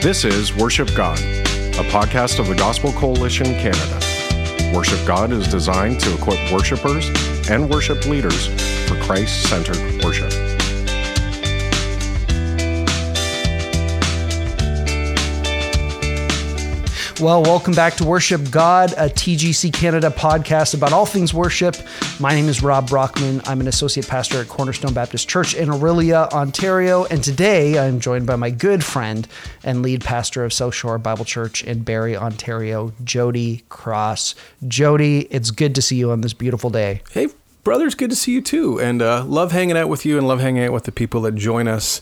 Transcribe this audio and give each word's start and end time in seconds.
This 0.00 0.24
is 0.24 0.54
Worship 0.54 0.94
God, 0.94 1.18
a 1.18 1.82
podcast 1.90 2.38
of 2.38 2.46
the 2.46 2.54
Gospel 2.54 2.92
Coalition 2.92 3.46
Canada. 3.46 4.72
Worship 4.72 5.04
God 5.04 5.32
is 5.32 5.48
designed 5.48 5.98
to 5.98 6.14
equip 6.14 6.38
worshipers 6.52 7.10
and 7.50 7.68
worship 7.68 8.06
leaders 8.06 8.46
for 8.88 8.94
Christ 9.02 9.48
centered 9.48 10.04
worship. 10.04 10.47
Well, 17.20 17.42
welcome 17.42 17.74
back 17.74 17.94
to 17.94 18.04
Worship 18.04 18.48
God, 18.48 18.92
a 18.92 19.08
TGC 19.08 19.72
Canada 19.72 20.08
podcast 20.08 20.74
about 20.74 20.92
all 20.92 21.04
things 21.04 21.34
worship. 21.34 21.74
My 22.20 22.32
name 22.32 22.48
is 22.48 22.62
Rob 22.62 22.88
Brockman. 22.88 23.40
I'm 23.44 23.60
an 23.60 23.66
associate 23.66 24.06
pastor 24.06 24.40
at 24.40 24.46
Cornerstone 24.46 24.94
Baptist 24.94 25.28
Church 25.28 25.52
in 25.52 25.68
Orillia, 25.68 26.30
Ontario. 26.30 27.06
And 27.06 27.24
today 27.24 27.76
I'm 27.76 27.98
joined 27.98 28.28
by 28.28 28.36
my 28.36 28.50
good 28.50 28.84
friend 28.84 29.26
and 29.64 29.82
lead 29.82 30.04
pastor 30.04 30.44
of 30.44 30.52
South 30.52 30.76
Shore 30.76 30.96
Bible 30.96 31.24
Church 31.24 31.64
in 31.64 31.82
Barrie, 31.82 32.16
Ontario, 32.16 32.92
Jody 33.02 33.64
Cross. 33.68 34.36
Jody, 34.68 35.22
it's 35.22 35.50
good 35.50 35.74
to 35.74 35.82
see 35.82 35.96
you 35.96 36.12
on 36.12 36.20
this 36.20 36.34
beautiful 36.34 36.70
day. 36.70 37.02
Hey, 37.10 37.26
brothers, 37.64 37.96
good 37.96 38.10
to 38.10 38.16
see 38.16 38.30
you 38.30 38.42
too. 38.42 38.80
And 38.80 39.02
uh, 39.02 39.24
love 39.24 39.50
hanging 39.50 39.76
out 39.76 39.88
with 39.88 40.06
you 40.06 40.18
and 40.18 40.28
love 40.28 40.38
hanging 40.38 40.62
out 40.62 40.72
with 40.72 40.84
the 40.84 40.92
people 40.92 41.22
that 41.22 41.34
join 41.34 41.66
us 41.66 42.00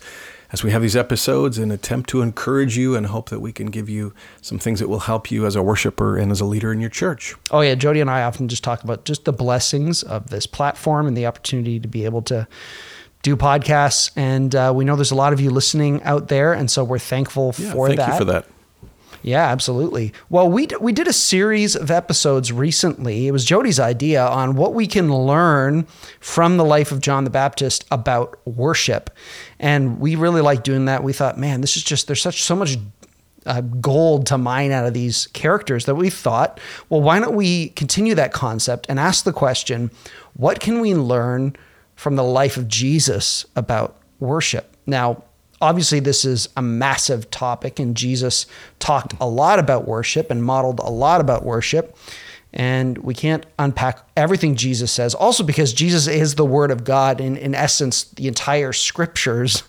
as 0.52 0.62
we 0.62 0.70
have 0.70 0.82
these 0.82 0.96
episodes 0.96 1.58
and 1.58 1.72
attempt 1.72 2.08
to 2.10 2.22
encourage 2.22 2.76
you 2.76 2.94
and 2.94 3.06
hope 3.06 3.30
that 3.30 3.40
we 3.40 3.52
can 3.52 3.66
give 3.66 3.88
you 3.88 4.12
some 4.40 4.58
things 4.58 4.80
that 4.80 4.88
will 4.88 5.00
help 5.00 5.30
you 5.30 5.44
as 5.46 5.56
a 5.56 5.62
worshiper 5.62 6.16
and 6.16 6.30
as 6.30 6.40
a 6.40 6.44
leader 6.44 6.72
in 6.72 6.80
your 6.80 6.90
church. 6.90 7.34
Oh, 7.50 7.60
yeah. 7.60 7.74
Jody 7.74 8.00
and 8.00 8.10
I 8.10 8.22
often 8.22 8.48
just 8.48 8.62
talk 8.64 8.84
about 8.84 9.04
just 9.04 9.24
the 9.24 9.32
blessings 9.32 10.02
of 10.02 10.30
this 10.30 10.46
platform 10.46 11.06
and 11.06 11.16
the 11.16 11.26
opportunity 11.26 11.80
to 11.80 11.88
be 11.88 12.04
able 12.04 12.22
to 12.22 12.46
do 13.22 13.36
podcasts. 13.36 14.10
And 14.14 14.54
uh, 14.54 14.72
we 14.74 14.84
know 14.84 14.94
there's 14.94 15.10
a 15.10 15.16
lot 15.16 15.32
of 15.32 15.40
you 15.40 15.50
listening 15.50 16.02
out 16.04 16.28
there. 16.28 16.52
And 16.52 16.70
so 16.70 16.84
we're 16.84 16.98
thankful 16.98 17.54
Yeah, 17.58 17.72
for 17.72 17.88
thank 17.88 17.98
that. 17.98 18.06
Thank 18.06 18.20
you 18.20 18.26
for 18.26 18.32
that. 18.32 18.46
Yeah, 19.22 19.44
absolutely. 19.48 20.12
Well, 20.30 20.48
we 20.48 20.66
d- 20.66 20.76
we 20.80 20.92
did 20.92 21.08
a 21.08 21.12
series 21.12 21.74
of 21.74 21.90
episodes 21.90 22.52
recently. 22.52 23.26
It 23.26 23.32
was 23.32 23.44
Jody's 23.44 23.80
idea 23.80 24.24
on 24.24 24.54
what 24.54 24.72
we 24.72 24.86
can 24.86 25.12
learn 25.12 25.88
from 26.20 26.58
the 26.58 26.64
life 26.64 26.92
of 26.92 27.00
John 27.00 27.24
the 27.24 27.30
Baptist 27.30 27.84
about 27.90 28.38
worship, 28.46 29.10
and 29.58 29.98
we 30.00 30.16
really 30.16 30.40
liked 30.40 30.64
doing 30.64 30.86
that. 30.86 31.02
We 31.02 31.12
thought, 31.12 31.38
man, 31.38 31.60
this 31.60 31.76
is 31.76 31.82
just 31.82 32.06
there's 32.06 32.22
such 32.22 32.42
so 32.42 32.56
much 32.56 32.76
uh, 33.46 33.60
gold 33.60 34.26
to 34.26 34.38
mine 34.38 34.72
out 34.72 34.86
of 34.86 34.94
these 34.94 35.28
characters 35.28 35.84
that 35.86 35.94
we 35.94 36.10
thought, 36.10 36.60
well, 36.88 37.00
why 37.00 37.20
don't 37.20 37.36
we 37.36 37.68
continue 37.70 38.14
that 38.14 38.32
concept 38.32 38.86
and 38.88 38.98
ask 38.98 39.24
the 39.24 39.32
question, 39.32 39.90
what 40.34 40.60
can 40.60 40.80
we 40.80 40.94
learn 40.94 41.56
from 41.94 42.16
the 42.16 42.24
life 42.24 42.56
of 42.56 42.68
Jesus 42.68 43.46
about 43.54 43.96
worship? 44.18 44.76
Now, 44.86 45.22
obviously 45.60 46.00
this 46.00 46.24
is 46.24 46.48
a 46.56 46.62
massive 46.62 47.30
topic 47.30 47.78
and 47.78 47.96
Jesus 47.96 48.46
talked 48.78 49.14
a 49.20 49.26
lot 49.26 49.58
about 49.58 49.86
worship 49.86 50.30
and 50.30 50.42
modeled 50.42 50.80
a 50.80 50.90
lot 50.90 51.20
about 51.20 51.44
worship 51.44 51.96
and 52.52 52.98
we 52.98 53.14
can't 53.14 53.44
unpack 53.58 54.08
everything 54.16 54.56
Jesus 54.56 54.90
says. 54.90 55.14
Also 55.14 55.44
because 55.44 55.72
Jesus 55.72 56.06
is 56.06 56.34
the 56.34 56.44
word 56.44 56.70
of 56.70 56.84
God 56.84 57.20
and 57.20 57.36
in 57.36 57.54
essence 57.54 58.04
the 58.04 58.28
entire 58.28 58.72
scriptures 58.72 59.62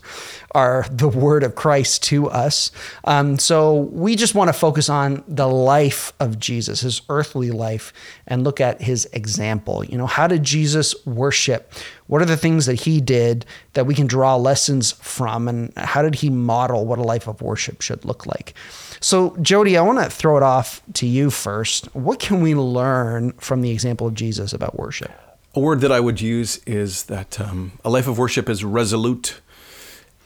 are 0.52 0.86
the 0.90 1.08
word 1.08 1.42
of 1.42 1.54
Christ 1.54 2.02
to 2.04 2.28
us. 2.30 2.70
Um, 3.04 3.38
so 3.38 3.74
we 3.74 4.16
just 4.16 4.34
want 4.34 4.48
to 4.48 4.52
focus 4.52 4.88
on 4.88 5.22
the 5.28 5.48
life 5.48 6.12
of 6.20 6.38
Jesus 6.38 6.80
his 6.80 7.02
earthly 7.08 7.50
life 7.50 7.92
and 8.26 8.44
look 8.44 8.60
at 8.60 8.80
his 8.80 9.06
example. 9.12 9.84
You 9.84 9.98
know 9.98 10.06
how 10.06 10.26
did 10.26 10.42
Jesus 10.42 10.94
worship? 11.06 11.72
What 12.06 12.22
are 12.22 12.26
the 12.26 12.36
things 12.36 12.66
that 12.66 12.80
he 12.80 13.00
did 13.00 13.44
that 13.74 13.86
we 13.86 13.94
can 13.94 14.06
draw 14.06 14.36
lessons 14.36 14.92
from? 14.92 15.48
And 15.48 15.72
how 15.76 16.02
did 16.02 16.14
he 16.14 16.30
model 16.30 16.86
what 16.86 16.98
a 16.98 17.02
life 17.02 17.28
of 17.28 17.42
worship 17.42 17.82
should 17.82 18.04
look 18.04 18.26
like? 18.26 18.54
So 19.00 19.36
jody 19.42 19.76
i 19.76 19.82
want 19.82 19.98
to 19.98 20.10
throw 20.10 20.36
it 20.36 20.42
off 20.42 20.82
to 20.94 21.06
you 21.06 21.30
first. 21.30 21.94
What 21.94 22.18
can 22.18 22.40
we 22.40 22.54
learn 22.54 23.32
from 23.32 23.60
the 23.60 23.70
example 23.70 24.06
of 24.06 24.14
jesus 24.14 24.52
about 24.52 24.78
worship? 24.78 25.10
A 25.54 25.60
word 25.60 25.80
that 25.80 25.90
I 25.90 25.98
would 25.98 26.20
use 26.20 26.58
is 26.66 27.04
that 27.04 27.40
um, 27.40 27.72
a 27.84 27.90
life 27.90 28.06
of 28.06 28.18
worship 28.18 28.48
is 28.48 28.62
resolute, 28.62 29.40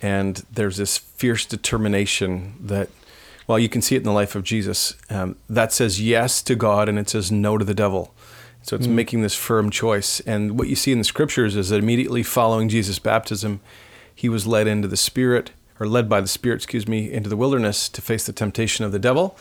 and 0.03 0.45
there's 0.53 0.77
this 0.77 0.99
fierce 0.99 1.47
determination 1.47 2.55
that, 2.61 2.91
well, 3.47 3.59
you 3.59 3.69
can 3.69 3.81
see 3.81 3.95
it 3.95 3.99
in 3.99 4.05
the 4.05 4.13
life 4.13 4.35
of 4.35 4.43
Jesus. 4.43 4.97
Um, 5.09 5.37
that 5.49 5.73
says 5.73 6.03
yes 6.03 6.43
to 6.43 6.57
God 6.57 6.89
and 6.89 6.99
it 6.99 7.09
says 7.09 7.31
no 7.31 7.57
to 7.57 7.65
the 7.65 7.75
devil. 7.75 8.13
So 8.65 8.77
it's 8.77 8.87
making 8.87 9.23
this 9.23 9.35
firm 9.35 9.71
choice. 9.71 10.21
And 10.21 10.59
what 10.59 10.69
you 10.69 10.77
see 10.77 10.93
in 10.93 10.99
the 10.99 11.05
scriptures 11.05 11.57
is 11.57 11.71
that 11.71 11.79
immediately 11.79 12.23
following 12.23 12.69
Jesus' 12.69 13.01
baptism, 13.01 13.61
he 14.15 14.29
was 14.29 14.47
led 14.47 14.69
into 14.69 14.87
the 14.87 14.97
Spirit, 14.97 15.51
or 15.81 15.89
led 15.89 16.09
by 16.09 16.21
the 16.21 16.29
Spirit, 16.29 16.57
excuse 16.57 16.87
me, 16.87 17.11
into 17.11 17.29
the 17.29 17.37
wilderness 17.37 17.89
to 17.89 18.01
face 18.01 18.25
the 18.25 18.33
temptation 18.33 18.85
of 18.85 18.93
the 18.93 19.01
devil. 19.01 19.37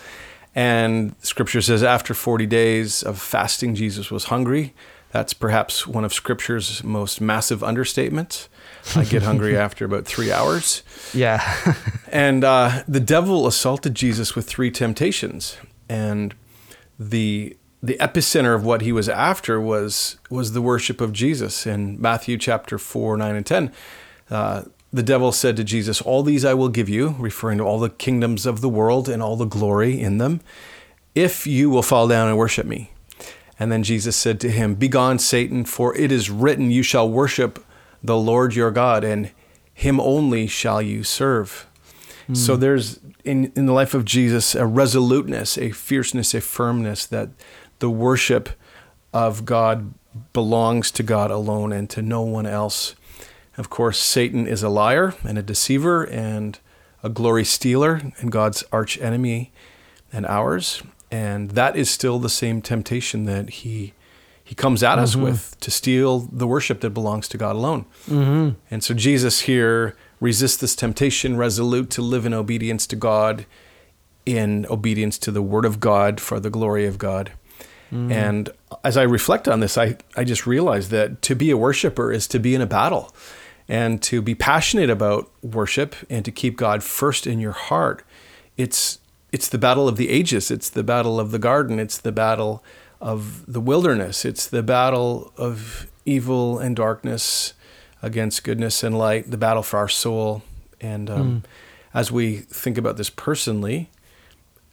And 0.55 1.15
scripture 1.21 1.61
says 1.61 1.83
after 1.83 2.15
40 2.15 2.47
days 2.47 3.03
of 3.03 3.21
fasting, 3.21 3.75
Jesus 3.75 4.09
was 4.09 4.25
hungry. 4.25 4.73
That's 5.11 5.33
perhaps 5.33 5.85
one 5.85 6.03
of 6.03 6.13
scripture's 6.13 6.83
most 6.83 7.21
massive 7.21 7.59
understatements. 7.59 8.47
I 8.95 9.03
get 9.05 9.23
hungry 9.23 9.55
after 9.57 9.85
about 9.85 10.05
three 10.05 10.31
hours. 10.31 10.83
yeah 11.13 11.41
And 12.11 12.43
uh, 12.43 12.83
the 12.87 12.99
devil 12.99 13.47
assaulted 13.47 13.95
Jesus 13.95 14.35
with 14.35 14.45
three 14.45 14.71
temptations, 14.71 15.57
and 15.87 16.35
the 16.99 17.57
the 17.83 17.97
epicenter 17.99 18.53
of 18.53 18.63
what 18.63 18.81
he 18.81 18.91
was 18.91 19.09
after 19.09 19.59
was 19.59 20.17
was 20.29 20.53
the 20.53 20.61
worship 20.61 20.99
of 21.01 21.13
Jesus. 21.13 21.65
In 21.65 21.99
Matthew 21.99 22.37
chapter 22.37 22.77
four, 22.77 23.15
nine, 23.17 23.35
and 23.35 23.45
ten, 23.45 23.71
uh, 24.29 24.63
the 24.91 25.03
devil 25.03 25.31
said 25.31 25.55
to 25.57 25.63
Jesus, 25.63 26.01
"All 26.01 26.21
these 26.21 26.43
I 26.43 26.53
will 26.53 26.69
give 26.69 26.89
you," 26.89 27.15
referring 27.17 27.59
to 27.59 27.63
all 27.63 27.79
the 27.79 27.89
kingdoms 27.89 28.45
of 28.45 28.61
the 28.61 28.69
world 28.69 29.07
and 29.07 29.23
all 29.23 29.37
the 29.37 29.45
glory 29.45 29.99
in 29.99 30.17
them, 30.17 30.41
if 31.15 31.47
you 31.47 31.69
will 31.69 31.83
fall 31.83 32.07
down 32.07 32.27
and 32.27 32.37
worship 32.37 32.65
me. 32.65 32.91
And 33.61 33.71
then 33.71 33.83
Jesus 33.83 34.15
said 34.15 34.39
to 34.39 34.49
him, 34.49 34.73
Begone, 34.73 35.19
Satan, 35.19 35.65
for 35.65 35.95
it 35.95 36.11
is 36.11 36.31
written, 36.31 36.71
You 36.71 36.81
shall 36.81 37.07
worship 37.07 37.63
the 38.03 38.17
Lord 38.17 38.55
your 38.55 38.71
God, 38.71 39.03
and 39.03 39.31
him 39.73 39.99
only 39.99 40.47
shall 40.47 40.81
you 40.81 41.03
serve. 41.03 41.67
So 42.33 42.55
hmm. 42.55 42.61
there's 42.61 42.99
in, 43.23 43.51
in 43.55 43.65
the 43.65 43.73
life 43.73 43.93
of 43.93 44.05
Jesus 44.05 44.55
a 44.55 44.65
resoluteness, 44.65 45.57
a 45.57 45.71
fierceness, 45.71 46.33
a 46.33 46.41
firmness 46.41 47.05
that 47.05 47.29
the 47.79 47.89
worship 47.89 48.49
of 49.13 49.45
God 49.45 49.93
belongs 50.33 50.91
to 50.91 51.03
God 51.03 51.31
alone 51.31 51.71
and 51.71 51.89
to 51.89 52.01
no 52.01 52.21
one 52.21 52.45
else. 52.45 52.95
Of 53.57 53.69
course, 53.69 53.99
Satan 53.99 54.47
is 54.47 54.63
a 54.63 54.69
liar 54.69 55.13
and 55.23 55.37
a 55.37 55.43
deceiver 55.43 56.03
and 56.03 56.57
a 57.03 57.09
glory 57.09 57.43
stealer 57.43 58.01
and 58.19 58.31
God's 58.31 58.63
arch 58.71 58.99
enemy 58.99 59.51
and 60.13 60.25
ours. 60.25 60.83
And 61.11 61.51
that 61.51 61.75
is 61.75 61.89
still 61.89 62.19
the 62.19 62.29
same 62.29 62.61
temptation 62.61 63.25
that 63.25 63.49
he 63.49 63.93
he 64.51 64.55
comes 64.55 64.83
at 64.83 64.99
us 64.99 65.13
mm-hmm. 65.13 65.23
with 65.23 65.57
to 65.61 65.71
steal 65.71 66.27
the 66.29 66.45
worship 66.45 66.81
that 66.81 66.89
belongs 66.89 67.29
to 67.29 67.37
God 67.37 67.55
alone. 67.55 67.85
Mm-hmm. 68.09 68.59
And 68.69 68.83
so 68.83 68.93
Jesus 68.93 69.43
here 69.43 69.95
resists 70.19 70.57
this 70.57 70.75
temptation, 70.75 71.37
resolute 71.37 71.89
to 71.91 72.01
live 72.01 72.25
in 72.25 72.33
obedience 72.33 72.85
to 72.87 72.97
God, 72.97 73.45
in 74.25 74.65
obedience 74.69 75.17
to 75.19 75.31
the 75.31 75.41
Word 75.41 75.63
of 75.63 75.79
God 75.79 76.19
for 76.19 76.41
the 76.41 76.49
glory 76.49 76.85
of 76.85 76.97
God. 76.97 77.31
Mm-hmm. 77.93 78.11
And 78.11 78.49
as 78.83 78.97
I 78.97 79.03
reflect 79.03 79.47
on 79.47 79.61
this, 79.61 79.77
I, 79.77 79.95
I 80.17 80.25
just 80.25 80.45
realized 80.45 80.91
that 80.91 81.21
to 81.21 81.33
be 81.33 81.49
a 81.49 81.55
worshiper 81.55 82.11
is 82.11 82.27
to 82.27 82.37
be 82.37 82.53
in 82.53 82.59
a 82.59 82.65
battle 82.65 83.15
and 83.69 84.01
to 84.03 84.21
be 84.21 84.35
passionate 84.35 84.89
about 84.89 85.31
worship 85.41 85.95
and 86.09 86.25
to 86.25 86.31
keep 86.31 86.57
God 86.57 86.83
first 86.83 87.25
in 87.25 87.39
your 87.39 87.53
heart. 87.53 88.03
It's 88.57 88.99
it's 89.31 89.47
the 89.47 89.57
battle 89.57 89.87
of 89.87 89.95
the 89.95 90.09
ages, 90.09 90.51
it's 90.51 90.69
the 90.69 90.83
battle 90.83 91.21
of 91.21 91.31
the 91.31 91.39
garden, 91.39 91.79
it's 91.79 91.97
the 91.97 92.11
battle 92.11 92.61
of 93.01 93.51
the 93.51 93.59
wilderness, 93.59 94.23
it's 94.23 94.47
the 94.47 94.63
battle 94.63 95.33
of 95.35 95.87
evil 96.05 96.59
and 96.59 96.75
darkness 96.75 97.53
against 98.01 98.43
goodness 98.43 98.83
and 98.83 98.97
light, 98.97 99.29
the 99.29 99.37
battle 99.37 99.63
for 99.63 99.77
our 99.77 99.89
soul. 99.89 100.43
And 100.79 101.09
um, 101.09 101.43
as 101.93 102.11
we 102.11 102.37
think 102.37 102.77
about 102.77 102.97
this 102.97 103.09
personally, 103.09 103.89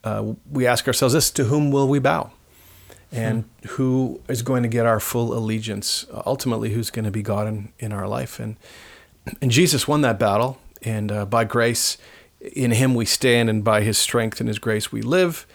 uh, 0.04 0.34
we 0.50 0.66
ask 0.66 0.86
ourselves 0.86 1.14
this 1.14 1.30
to 1.32 1.44
whom 1.44 1.70
will 1.70 1.88
we 1.88 1.98
bow? 1.98 2.30
And 3.10 3.44
who 3.66 4.20
is 4.28 4.42
going 4.42 4.62
to 4.62 4.68
get 4.68 4.84
our 4.84 5.00
full 5.00 5.32
allegiance? 5.32 6.04
Ultimately, 6.26 6.74
who's 6.74 6.90
going 6.90 7.06
to 7.06 7.10
be 7.10 7.22
God 7.22 7.48
in, 7.48 7.72
in 7.78 7.92
our 7.92 8.06
life? 8.06 8.38
And, 8.38 8.56
and 9.40 9.50
Jesus 9.50 9.88
won 9.88 10.02
that 10.02 10.18
battle. 10.18 10.58
And 10.82 11.10
uh, 11.10 11.24
by 11.24 11.44
grace, 11.44 11.96
in 12.40 12.72
Him 12.72 12.94
we 12.94 13.06
stand, 13.06 13.48
and 13.48 13.64
by 13.64 13.80
His 13.80 13.96
strength 13.96 14.40
and 14.40 14.48
His 14.48 14.58
grace 14.58 14.92
we 14.92 15.00
live. 15.00 15.46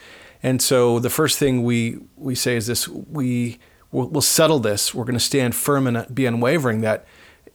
And 0.43 0.61
so 0.61 0.99
the 0.99 1.09
first 1.09 1.39
thing 1.39 1.63
we, 1.63 1.99
we 2.17 2.35
say 2.35 2.57
is 2.57 2.67
this 2.67 2.87
we, 2.87 3.59
we'll, 3.91 4.09
we'll 4.09 4.21
settle 4.21 4.59
this. 4.59 4.93
We're 4.93 5.05
going 5.05 5.13
to 5.13 5.19
stand 5.19 5.55
firm 5.55 5.87
and 5.87 6.13
be 6.13 6.25
unwavering 6.25 6.81
that 6.81 7.07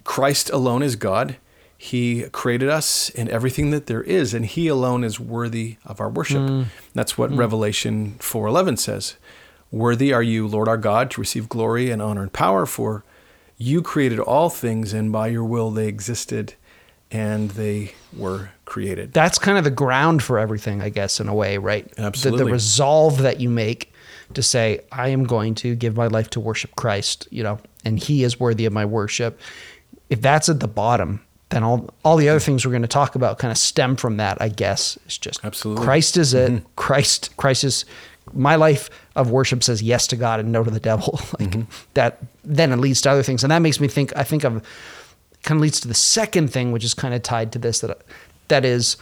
Christ 0.05 0.49
alone 0.51 0.83
is 0.83 0.97
God. 0.97 1.37
He 1.77 2.23
created 2.31 2.71
us 2.71 3.11
and 3.11 3.29
everything 3.29 3.71
that 3.71 3.87
there 3.87 4.03
is, 4.03 4.35
and 4.35 4.45
He 4.45 4.67
alone 4.67 5.05
is 5.05 5.21
worthy 5.21 5.77
of 5.85 6.01
our 6.01 6.09
worship. 6.09 6.39
Mm. 6.39 6.67
That's 6.93 7.17
what 7.17 7.31
mm. 7.31 7.39
Revelation 7.39 8.17
4:11 8.19 8.79
says. 8.79 9.17
Worthy 9.71 10.13
are 10.13 10.23
you, 10.23 10.49
Lord 10.49 10.67
our 10.67 10.79
God, 10.79 11.11
to 11.13 11.21
receive 11.21 11.49
glory 11.49 11.91
and 11.91 12.03
honor 12.03 12.23
and 12.23 12.33
power, 12.33 12.67
for 12.67 13.05
you 13.59 13.83
created 13.83 14.19
all 14.19 14.49
things, 14.49 14.93
and 14.93 15.13
by 15.13 15.29
your 15.29 15.45
will 15.45 15.71
they 15.71 15.87
existed 15.87 16.55
and 17.11 17.51
they 17.53 17.93
were 18.17 18.51
created. 18.69 19.13
That's 19.13 19.39
kind 19.39 19.59
of 19.59 19.65
the 19.65 19.71
ground 19.71 20.23
for 20.23 20.39
everything, 20.39 20.83
I 20.83 20.91
guess, 20.91 21.19
in 21.19 21.29
a 21.29 21.35
way, 21.35 21.59
right? 21.59 21.91
The- 21.97 22.03
Absolutely. 22.03 22.45
The, 22.45 22.53
resolve 22.53 23.19
that 23.19 23.41
you 23.41 23.49
make 23.49 23.93
to 24.35 24.43
say, 24.43 24.81
I 24.93 25.09
am 25.09 25.25
going 25.25 25.55
to 25.57 25.75
give 25.75 25.97
my 25.97 26.07
life 26.07 26.31
to 26.31 26.41
worship 26.41 26.77
Christ, 26.77 27.27
you 27.31 27.43
know, 27.43 27.59
and 27.85 27.99
He 27.99 28.23
is 28.23 28.39
worthy 28.39 28.67
of 28.67 28.73
my 28.73 28.85
worship. 28.85 29.41
If 30.11 30.21
that's 30.21 30.49
at 30.49 30.61
the 30.61 30.69
bottom, 30.69 31.25
then 31.51 31.65
all 31.65 31.89
all 32.05 32.17
the 32.17 32.29
other 32.29 32.41
things 32.41 32.65
we're 32.65 32.73
going 32.73 32.83
to 32.83 32.89
talk 32.89 33.15
about 33.15 33.39
kind 33.39 33.51
of 33.51 33.59
stem 33.59 33.97
from 33.97 34.19
that, 34.19 34.41
I 34.41 34.49
guess. 34.49 34.99
It's 35.07 35.19
just 35.19 35.45
Absolutely. 35.45 35.85
Christ 35.85 36.17
is 36.17 36.35
it. 36.35 36.53
Mm-hmm. 36.53 36.67
Christ, 36.77 37.37
Christ 37.37 37.65
is 37.65 37.85
my 38.35 38.57
life 38.57 38.91
of 39.17 39.31
worship 39.31 39.63
says 39.63 39.83
yes 39.83 40.07
to 40.09 40.17
God 40.17 40.41
and 40.41 40.53
no 40.53 40.63
to 40.63 40.71
the 40.71 40.81
devil. 40.81 41.19
like 41.41 41.51
mm-hmm. 41.51 41.71
that 41.95 42.19
then 42.45 42.73
it 42.73 42.77
leads 42.77 43.01
to 43.03 43.11
other 43.11 43.23
things. 43.23 43.43
And 43.43 43.51
that 43.51 43.61
makes 43.61 43.81
me 43.81 43.89
think 43.89 44.15
I 44.17 44.25
think 44.25 44.45
of 44.45 44.63
kind 45.43 45.59
of 45.59 45.63
leads 45.63 45.81
to 45.81 45.89
the 45.89 45.95
second 45.95 46.53
thing, 46.53 46.73
which 46.73 46.85
is 46.85 46.95
kind 46.95 47.15
of 47.15 47.23
tied 47.23 47.53
to 47.53 47.59
this 47.59 47.81
that 47.81 48.03
that 48.49 48.65
is 48.65 48.97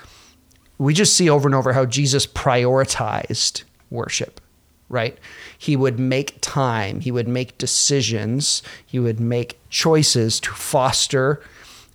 we 0.78 0.92
just 0.92 1.16
see 1.16 1.30
over 1.30 1.48
and 1.48 1.54
over 1.54 1.72
how 1.72 1.86
Jesus 1.86 2.26
prioritized 2.26 3.62
worship, 3.90 4.40
right? 4.88 5.16
He 5.56 5.74
would 5.76 5.98
make 5.98 6.38
time, 6.40 7.00
he 7.00 7.10
would 7.10 7.28
make 7.28 7.56
decisions, 7.56 8.62
he 8.84 8.98
would 8.98 9.18
make 9.18 9.58
choices 9.70 10.38
to 10.40 10.50
foster 10.50 11.42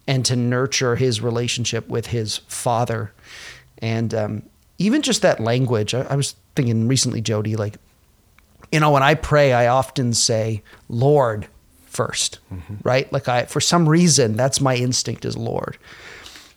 and 0.07 0.25
to 0.25 0.35
nurture 0.35 0.95
his 0.95 1.21
relationship 1.21 1.87
with 1.87 2.07
his 2.07 2.37
father. 2.47 3.11
And 3.77 4.13
um, 4.13 4.43
even 4.79 5.03
just 5.03 5.21
that 5.21 5.39
language, 5.39 5.93
I, 5.93 6.01
I 6.01 6.15
was 6.15 6.35
thinking 6.55 6.87
recently, 6.87 7.21
Jody, 7.21 7.55
like, 7.55 7.75
you 8.71 8.79
know, 8.79 8.91
when 8.91 9.03
I 9.03 9.13
pray, 9.13 9.53
I 9.53 9.67
often 9.67 10.13
say, 10.13 10.63
Lord, 10.89 11.47
1st 11.91 12.37
right? 12.83 13.11
Like 13.11 13.27
I, 13.27 13.45
for 13.45 13.59
some 13.59 13.87
reason, 13.87 14.35
that's 14.35 14.61
my 14.61 14.75
instinct 14.75 15.25
is 15.25 15.37
Lord. 15.37 15.77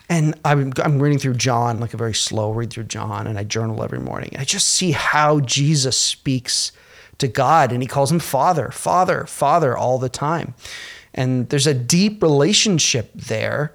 And 0.09 0.39
I'm, 0.45 0.73
I'm 0.83 1.03
reading 1.03 1.19
through 1.19 1.35
John, 1.35 1.81
like 1.81 1.95
a 1.95 1.97
very 1.97 2.15
slow 2.15 2.51
read 2.51 2.71
through 2.71 2.85
John, 2.85 3.27
and 3.27 3.39
I 3.39 3.45
journal 3.45 3.83
every 3.83 4.01
morning. 4.01 4.31
And 4.33 4.41
I 4.41 4.45
just 4.45 4.69
see 4.69 4.93
how 4.93 5.41
Jesus 5.41 5.97
speaks 5.97 6.73
to 7.19 7.29
God 7.29 7.73
and 7.73 7.83
he 7.83 7.87
calls 7.87 8.11
him 8.11 8.19
Father, 8.19 8.71
Father, 8.71 9.25
Father 9.27 9.77
all 9.77 9.99
the 9.99 10.09
time. 10.09 10.55
And 11.15 11.49
there's 11.49 11.67
a 11.67 11.75
deep 11.75 12.23
relationship 12.23 13.11
there 13.15 13.73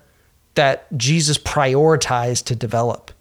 that 0.55 0.85
Jesus 0.97 1.37
prioritized 1.37 2.45
to 2.45 2.55
develop. 2.55 3.11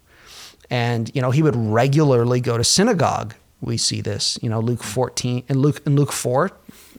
And, 0.71 1.15
you 1.15 1.23
know, 1.23 1.31
he 1.31 1.43
would 1.43 1.57
regularly 1.57 2.41
go 2.41 2.59
to 2.59 2.65
synagogue. 2.65 3.35
We 3.61 3.77
see 3.77 4.01
this, 4.01 4.39
you 4.43 4.51
know, 4.51 4.61
Luke 4.61 4.83
14 4.83 5.45
and 5.49 5.63
Luke 5.63 5.83
in 5.87 5.97
Luke 5.97 6.13
4, 6.13 6.51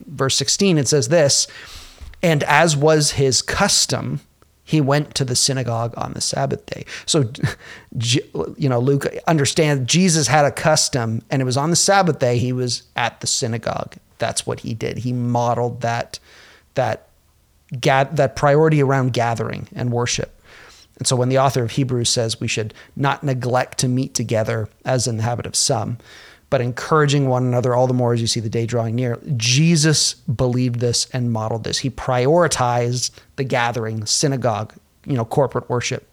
verse 0.06 0.35
16, 0.35 0.77
it 0.77 0.88
says 0.88 1.09
this, 1.09 1.47
and 2.21 2.44
as 2.44 2.75
was 2.75 3.11
his 3.11 3.41
custom, 3.41 4.21
he 4.69 4.81
went 4.81 5.16
to 5.16 5.25
the 5.25 5.36
synagogue 5.36 5.95
on 5.98 6.13
the 6.13 6.21
Sabbath 6.21 6.63
day. 6.68 6.86
So, 7.07 7.31
you 8.56 8.69
know, 8.69 8.77
Luke 8.77 9.07
understands 9.25 9.92
Jesus 9.92 10.27
had 10.27 10.45
a 10.45 10.51
custom, 10.51 11.24
and 11.31 11.42
it 11.42 11.45
was 11.45 11.57
on 11.57 11.71
the 11.71 11.75
Sabbath 11.75 12.19
day 12.19 12.38
he 12.38 12.54
was 12.54 12.83
at 12.95 13.19
the 13.19 13.25
synagogue. 13.25 13.95
That's 14.19 14.45
what 14.45 14.60
he 14.60 14.75
did. 14.75 15.00
He 15.00 15.12
modeled 15.12 15.81
that 15.81 16.19
that 16.75 17.07
that 17.71 18.36
priority 18.36 18.83
around 18.83 19.13
gathering 19.13 19.68
and 19.74 19.92
worship. 19.92 20.39
And 21.00 21.07
so, 21.07 21.16
when 21.16 21.30
the 21.30 21.39
author 21.39 21.63
of 21.63 21.71
Hebrews 21.71 22.10
says 22.10 22.39
we 22.39 22.48
should 22.48 22.75
not 22.95 23.24
neglect 23.24 23.80
to 23.80 23.88
meet 23.88 24.13
together, 24.13 24.69
as 24.86 25.07
in 25.07 25.18
the 25.18 25.24
habit 25.24 25.48
of 25.48 25.56
some, 25.56 25.98
but 26.49 26.61
encouraging 26.61 27.27
one 27.27 27.43
another 27.45 27.75
all 27.75 27.87
the 27.87 27.93
more 27.93 28.13
as 28.13 28.21
you 28.21 28.27
see 28.27 28.39
the 28.39 28.49
day 28.49 28.65
drawing 28.65 28.95
near. 28.95 29.19
Jesus 29.37 30.13
believed 30.13 30.79
this 30.79 31.07
and 31.11 31.31
modeled 31.31 31.63
this. 31.63 31.79
He 31.79 31.89
prioritized 31.89 33.11
the 33.35 33.43
gathering, 33.43 34.05
synagogue, 34.05 34.73
you 35.05 35.13
know, 35.13 35.25
corporate 35.25 35.69
worship. 35.69 36.07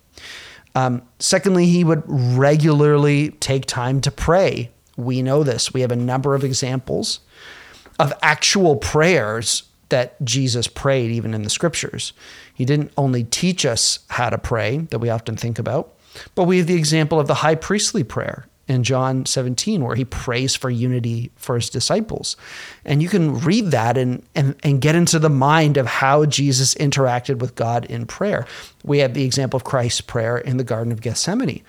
Um, 0.74 1.02
secondly, 1.18 1.66
he 1.66 1.84
would 1.84 2.02
regularly 2.06 3.30
take 3.30 3.64
time 3.64 4.00
to 4.02 4.10
pray. 4.10 4.70
We 4.96 5.22
know 5.22 5.42
this. 5.42 5.72
We 5.72 5.80
have 5.80 5.90
a 5.90 5.96
number 5.96 6.34
of 6.34 6.44
examples 6.44 7.20
of 7.98 8.12
actual 8.22 8.76
prayers 8.76 9.62
that 9.88 10.22
Jesus 10.22 10.66
prayed, 10.66 11.10
even 11.12 11.32
in 11.32 11.42
the 11.42 11.50
scriptures. 11.50 12.12
He 12.52 12.64
didn't 12.64 12.92
only 12.98 13.24
teach 13.24 13.64
us 13.64 14.00
how 14.08 14.28
to 14.30 14.36
pray, 14.36 14.78
that 14.90 14.98
we 14.98 15.08
often 15.08 15.36
think 15.36 15.58
about, 15.58 15.94
but 16.34 16.44
we 16.44 16.58
have 16.58 16.66
the 16.66 16.74
example 16.74 17.20
of 17.20 17.26
the 17.26 17.34
high 17.34 17.54
priestly 17.54 18.04
prayer 18.04 18.46
in 18.68 18.82
John 18.82 19.24
17, 19.26 19.84
where 19.84 19.94
he 19.94 20.04
prays 20.04 20.56
for 20.56 20.70
unity 20.70 21.30
for 21.36 21.54
his 21.54 21.70
disciples. 21.70 22.36
And 22.84 23.02
you 23.02 23.08
can 23.08 23.38
read 23.40 23.66
that 23.70 23.96
and, 23.96 24.24
and, 24.34 24.56
and 24.62 24.80
get 24.80 24.96
into 24.96 25.18
the 25.18 25.30
mind 25.30 25.76
of 25.76 25.86
how 25.86 26.26
Jesus 26.26 26.74
interacted 26.74 27.38
with 27.38 27.54
God 27.54 27.84
in 27.84 28.06
prayer. 28.06 28.46
We 28.84 28.98
have 28.98 29.14
the 29.14 29.24
example 29.24 29.56
of 29.56 29.64
Christ's 29.64 30.00
prayer 30.00 30.36
in 30.36 30.56
the 30.56 30.64
Garden 30.64 30.92
of 30.92 31.00
Gethsemane. 31.00 31.62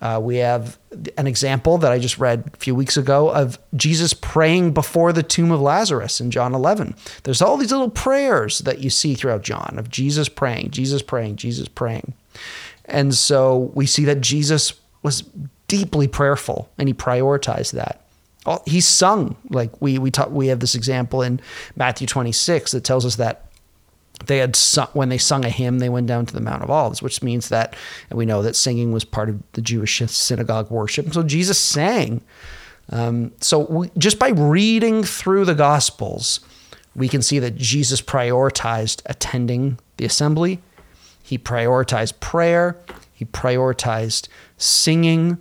Uh, 0.00 0.20
we 0.22 0.36
have 0.36 0.78
an 1.16 1.26
example 1.26 1.78
that 1.78 1.90
I 1.90 1.98
just 1.98 2.18
read 2.18 2.50
a 2.54 2.56
few 2.58 2.74
weeks 2.74 2.96
ago 2.96 3.30
of 3.30 3.58
Jesus 3.74 4.14
praying 4.14 4.72
before 4.72 5.12
the 5.12 5.24
tomb 5.24 5.50
of 5.50 5.60
Lazarus 5.60 6.20
in 6.20 6.30
John 6.30 6.54
11. 6.54 6.94
There's 7.24 7.42
all 7.42 7.56
these 7.56 7.72
little 7.72 7.90
prayers 7.90 8.60
that 8.60 8.78
you 8.78 8.90
see 8.90 9.14
throughout 9.14 9.42
John 9.42 9.74
of 9.76 9.90
Jesus 9.90 10.28
praying, 10.28 10.70
Jesus 10.70 11.02
praying, 11.02 11.36
Jesus 11.36 11.66
praying. 11.66 12.14
And 12.84 13.12
so 13.12 13.72
we 13.74 13.86
see 13.86 14.04
that 14.04 14.20
Jesus 14.20 14.72
was 15.02 15.24
deeply 15.68 16.08
prayerful 16.08 16.68
and 16.78 16.88
he 16.88 16.94
prioritized 16.94 17.72
that. 17.72 18.04
He 18.64 18.80
sung 18.80 19.36
like 19.50 19.70
we 19.80 19.98
we 19.98 20.10
talk, 20.10 20.30
we 20.30 20.46
have 20.46 20.60
this 20.60 20.74
example 20.74 21.20
in 21.20 21.38
Matthew 21.76 22.06
26 22.06 22.72
that 22.72 22.82
tells 22.82 23.04
us 23.04 23.16
that 23.16 23.44
they 24.24 24.38
had 24.38 24.56
sung, 24.56 24.88
when 24.94 25.10
they 25.10 25.18
sung 25.18 25.44
a 25.44 25.50
hymn 25.50 25.78
they 25.78 25.90
went 25.90 26.06
down 26.06 26.24
to 26.24 26.34
the 26.34 26.40
mount 26.40 26.62
of 26.62 26.70
olives 26.70 27.02
which 27.02 27.22
means 27.22 27.50
that 27.50 27.76
we 28.10 28.24
know 28.24 28.42
that 28.42 28.56
singing 28.56 28.90
was 28.90 29.04
part 29.04 29.28
of 29.28 29.40
the 29.52 29.60
jewish 29.60 29.98
synagogue 30.06 30.70
worship. 30.70 31.12
So 31.12 31.22
jesus 31.22 31.58
sang. 31.58 32.22
Um, 32.90 33.32
so 33.42 33.66
we, 33.66 33.90
just 33.98 34.18
by 34.18 34.30
reading 34.30 35.04
through 35.04 35.44
the 35.44 35.54
gospels 35.54 36.40
we 36.96 37.06
can 37.06 37.20
see 37.20 37.38
that 37.38 37.56
jesus 37.56 38.00
prioritized 38.00 39.02
attending 39.04 39.78
the 39.98 40.06
assembly. 40.06 40.60
He 41.22 41.36
prioritized 41.36 42.18
prayer. 42.20 42.78
He 43.12 43.26
prioritized 43.26 44.28
singing 44.56 45.38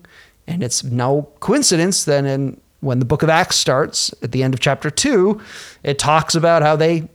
and 0.48 0.64
it's 0.64 0.84
no 0.84 1.30
coincidence 1.40 2.06
that 2.06 2.26
in 2.26 2.60
when 2.80 3.00
the 3.00 3.06
book 3.06 3.24
of 3.24 3.30
acts 3.30 3.56
starts 3.56 4.14
at 4.22 4.32
the 4.32 4.44
end 4.44 4.54
of 4.54 4.60
chapter 4.60 4.90
2 4.90 5.42
it 5.84 6.00
talks 6.00 6.36
about 6.36 6.62
how 6.62 6.76
they 6.76 7.08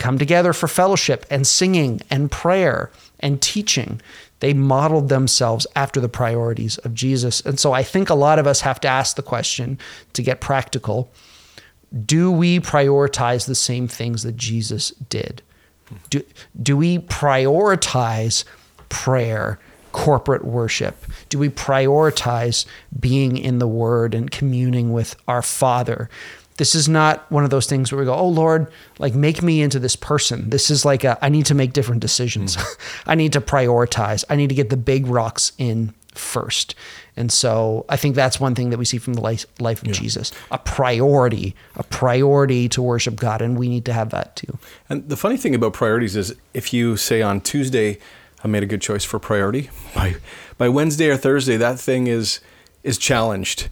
come 0.00 0.18
together 0.18 0.52
for 0.52 0.66
fellowship 0.66 1.24
and 1.30 1.46
singing 1.46 2.00
and 2.10 2.30
prayer 2.30 2.90
and 3.20 3.40
teaching. 3.40 4.00
They 4.40 4.54
modeled 4.54 5.10
themselves 5.10 5.66
after 5.76 6.00
the 6.00 6.08
priorities 6.08 6.78
of 6.78 6.94
Jesus. 6.94 7.40
And 7.42 7.60
so 7.60 7.72
I 7.72 7.82
think 7.82 8.08
a 8.08 8.14
lot 8.14 8.38
of 8.38 8.46
us 8.46 8.62
have 8.62 8.80
to 8.80 8.88
ask 8.88 9.14
the 9.14 9.22
question 9.22 9.78
to 10.14 10.22
get 10.22 10.40
practical 10.40 11.12
do 12.06 12.30
we 12.30 12.60
prioritize 12.60 13.46
the 13.46 13.54
same 13.56 13.88
things 13.88 14.22
that 14.22 14.36
Jesus 14.36 14.90
did? 14.90 15.42
Do, 16.08 16.22
do 16.62 16.76
we 16.76 17.00
prioritize 17.00 18.44
prayer, 18.88 19.58
corporate 19.92 20.44
worship? 20.44 21.04
Do 21.28 21.38
we 21.38 21.48
prioritize 21.48 22.66
being 22.98 23.36
in 23.36 23.58
the 23.58 23.68
Word 23.68 24.14
and 24.14 24.30
communing 24.30 24.92
with 24.92 25.16
our 25.28 25.42
Father? 25.42 26.08
This 26.56 26.74
is 26.74 26.88
not 26.88 27.30
one 27.32 27.44
of 27.44 27.50
those 27.50 27.66
things 27.66 27.90
where 27.90 27.98
we 27.98 28.04
go, 28.04 28.14
oh 28.14 28.28
Lord, 28.28 28.70
like 28.98 29.14
make 29.14 29.42
me 29.42 29.62
into 29.62 29.78
this 29.78 29.96
person. 29.96 30.50
This 30.50 30.70
is 30.70 30.84
like 30.84 31.04
a, 31.04 31.18
I 31.24 31.30
need 31.30 31.46
to 31.46 31.54
make 31.54 31.72
different 31.72 32.02
decisions. 32.02 32.56
Mm-hmm. 32.56 33.00
I 33.10 33.14
need 33.14 33.32
to 33.32 33.40
prioritize. 33.40 34.24
I 34.28 34.36
need 34.36 34.50
to 34.50 34.54
get 34.54 34.68
the 34.68 34.76
big 34.76 35.06
rocks 35.06 35.52
in 35.56 35.94
first. 36.14 36.74
And 37.16 37.32
so 37.32 37.84
I 37.88 37.96
think 37.96 38.14
that's 38.14 38.40
one 38.40 38.54
thing 38.54 38.70
that 38.70 38.78
we 38.78 38.84
see 38.84 38.98
from 38.98 39.14
the 39.14 39.20
life, 39.20 39.46
life 39.58 39.82
of 39.82 39.92
Jesus 39.92 40.32
a 40.50 40.58
priority, 40.58 41.54
a 41.76 41.82
priority 41.82 42.68
to 42.70 42.82
worship 42.82 43.16
God. 43.16 43.42
And 43.42 43.58
we 43.58 43.68
need 43.68 43.84
to 43.86 43.92
have 43.92 44.10
that 44.10 44.36
too. 44.36 44.58
And 44.88 45.08
the 45.08 45.16
funny 45.16 45.36
thing 45.36 45.54
about 45.54 45.72
priorities 45.72 46.16
is 46.16 46.34
if 46.54 46.72
you 46.72 46.96
say 46.96 47.22
on 47.22 47.40
Tuesday, 47.40 47.98
I 48.42 48.48
made 48.48 48.62
a 48.62 48.66
good 48.66 48.80
choice 48.80 49.04
for 49.04 49.18
priority, 49.18 49.70
by 49.94 50.16
by 50.58 50.68
Wednesday 50.68 51.08
or 51.08 51.16
Thursday, 51.16 51.56
that 51.56 51.78
thing 51.78 52.06
is 52.06 52.40
is 52.82 52.98
challenged. 52.98 53.68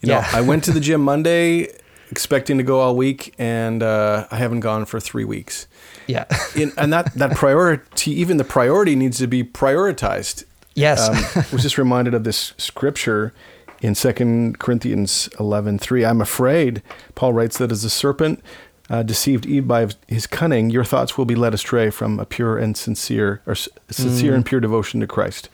You 0.00 0.08
know, 0.08 0.14
Yeah. 0.18 0.28
I 0.32 0.40
went 0.40 0.64
to 0.64 0.72
the 0.72 0.80
gym 0.88 1.00
Monday 1.02 1.68
expecting 2.10 2.58
to 2.58 2.62
go 2.64 2.80
all 2.80 2.94
week 2.94 3.34
and 3.38 3.82
uh, 3.82 4.26
I 4.30 4.36
haven't 4.36 4.60
gone 4.60 4.84
for 4.84 5.00
three 5.00 5.24
weeks. 5.24 5.66
Yeah. 6.06 6.26
In, 6.56 6.70
and 6.76 6.92
that, 6.92 7.14
that 7.14 7.34
priority, 7.36 8.10
even 8.12 8.36
the 8.36 8.44
priority 8.44 8.94
needs 8.94 9.16
to 9.18 9.26
be 9.26 9.42
prioritized. 9.42 10.44
Yes. 10.74 11.08
Um, 11.08 11.44
was 11.52 11.62
just 11.62 11.78
reminded 11.78 12.12
of 12.12 12.24
this 12.24 12.52
scripture 12.58 13.32
in 13.80 13.94
2 13.94 14.54
Corinthians 14.58 15.28
11 15.40 15.78
3. 15.78 16.04
I'm 16.04 16.20
afraid, 16.20 16.82
Paul 17.14 17.32
writes, 17.32 17.56
that 17.58 17.72
as 17.72 17.82
the 17.82 17.90
serpent 17.90 18.44
uh, 18.92 19.02
deceived 19.02 19.46
Eve 19.46 19.66
by 19.66 19.88
his 20.06 20.26
cunning, 20.26 20.68
your 20.68 20.84
thoughts 20.84 21.16
will 21.16 21.24
be 21.24 21.34
led 21.34 21.54
astray 21.54 21.88
from 21.88 22.20
a 22.20 22.26
pure 22.26 22.58
and 22.58 22.76
sincere, 22.76 23.40
or 23.46 23.54
sincere 23.54 24.34
and 24.34 24.44
pure 24.44 24.60
devotion 24.60 25.00
to 25.00 25.06
Christ. 25.06 25.48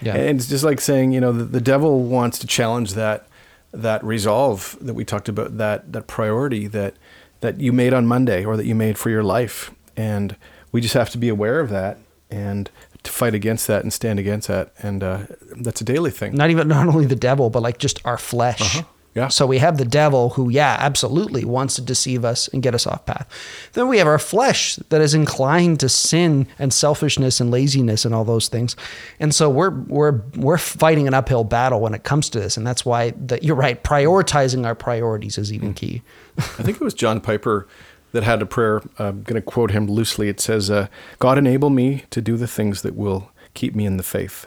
Yeah. 0.00 0.16
And 0.16 0.38
it's 0.38 0.48
just 0.48 0.64
like 0.64 0.80
saying, 0.80 1.12
you 1.12 1.20
know, 1.20 1.32
the, 1.32 1.44
the 1.44 1.60
devil 1.60 2.04
wants 2.04 2.38
to 2.38 2.46
challenge 2.46 2.94
that 2.94 3.26
that 3.72 4.02
resolve 4.02 4.78
that 4.80 4.94
we 4.94 5.04
talked 5.04 5.28
about, 5.28 5.58
that 5.58 5.92
that 5.92 6.06
priority 6.06 6.66
that 6.68 6.94
that 7.40 7.60
you 7.60 7.72
made 7.72 7.92
on 7.92 8.06
Monday 8.06 8.42
or 8.44 8.56
that 8.56 8.64
you 8.64 8.74
made 8.74 8.96
for 8.96 9.10
your 9.10 9.22
life. 9.22 9.70
And 9.94 10.34
we 10.72 10.80
just 10.80 10.94
have 10.94 11.10
to 11.10 11.18
be 11.18 11.28
aware 11.28 11.60
of 11.60 11.68
that 11.68 11.98
and 12.30 12.70
to 13.02 13.12
fight 13.12 13.34
against 13.34 13.66
that 13.66 13.82
and 13.82 13.92
stand 13.92 14.18
against 14.18 14.48
that, 14.48 14.72
and 14.78 15.02
uh, 15.02 15.20
that's 15.60 15.80
a 15.80 15.84
daily 15.84 16.10
thing. 16.10 16.34
Not 16.34 16.50
even 16.50 16.68
not 16.68 16.88
only 16.88 17.06
the 17.06 17.16
devil, 17.16 17.50
but 17.50 17.62
like 17.62 17.78
just 17.78 18.00
our 18.04 18.18
flesh. 18.18 18.78
Uh-huh. 18.78 18.88
Yeah. 19.14 19.28
So 19.28 19.46
we 19.46 19.58
have 19.58 19.78
the 19.78 19.84
devil 19.84 20.30
who, 20.30 20.48
yeah, 20.48 20.76
absolutely 20.78 21.44
wants 21.44 21.74
to 21.76 21.82
deceive 21.82 22.24
us 22.24 22.46
and 22.48 22.62
get 22.62 22.74
us 22.74 22.86
off 22.86 23.04
path. 23.04 23.26
Then 23.72 23.88
we 23.88 23.98
have 23.98 24.06
our 24.06 24.18
flesh 24.18 24.76
that 24.76 25.00
is 25.00 25.12
inclined 25.12 25.80
to 25.80 25.88
sin 25.88 26.46
and 26.58 26.72
selfishness 26.72 27.40
and 27.40 27.50
laziness 27.50 28.04
and 28.04 28.14
all 28.14 28.24
those 28.24 28.48
things. 28.48 28.76
And 29.18 29.34
so 29.34 29.50
we're 29.50 29.70
we're 29.70 30.20
we're 30.36 30.58
fighting 30.58 31.08
an 31.08 31.14
uphill 31.14 31.42
battle 31.42 31.80
when 31.80 31.94
it 31.94 32.04
comes 32.04 32.30
to 32.30 32.40
this. 32.40 32.56
And 32.56 32.66
that's 32.66 32.84
why 32.84 33.10
that 33.26 33.42
you're 33.42 33.56
right, 33.56 33.82
prioritizing 33.82 34.64
our 34.64 34.74
priorities 34.74 35.36
is 35.36 35.52
even 35.52 35.74
key. 35.74 36.02
I 36.38 36.62
think 36.62 36.76
it 36.76 36.84
was 36.84 36.94
John 36.94 37.20
Piper 37.20 37.66
that 38.12 38.22
had 38.22 38.40
a 38.40 38.46
prayer. 38.46 38.82
I'm 38.98 39.22
going 39.22 39.34
to 39.34 39.42
quote 39.42 39.70
him 39.70 39.86
loosely. 39.86 40.28
It 40.28 40.40
says, 40.40 40.70
uh, 40.70 40.86
"God 41.18 41.38
enable 41.38 41.70
me 41.70 42.04
to 42.10 42.20
do 42.20 42.36
the 42.36 42.46
things 42.46 42.82
that 42.82 42.94
will 42.94 43.32
keep 43.54 43.74
me 43.74 43.84
in 43.84 43.96
the 43.96 44.02
faith." 44.02 44.46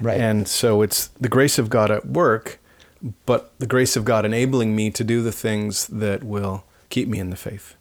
Right. 0.00 0.20
And 0.20 0.46
so 0.46 0.82
it's 0.82 1.08
the 1.20 1.28
grace 1.28 1.58
of 1.58 1.68
God 1.68 1.90
at 1.90 2.06
work, 2.06 2.60
but 3.26 3.52
the 3.58 3.66
grace 3.66 3.96
of 3.96 4.04
God 4.04 4.24
enabling 4.24 4.74
me 4.74 4.90
to 4.90 5.04
do 5.04 5.22
the 5.22 5.32
things 5.32 5.86
that 5.88 6.24
will 6.24 6.64
keep 6.90 7.08
me 7.08 7.18
in 7.18 7.30
the 7.30 7.36
faith. 7.36 7.74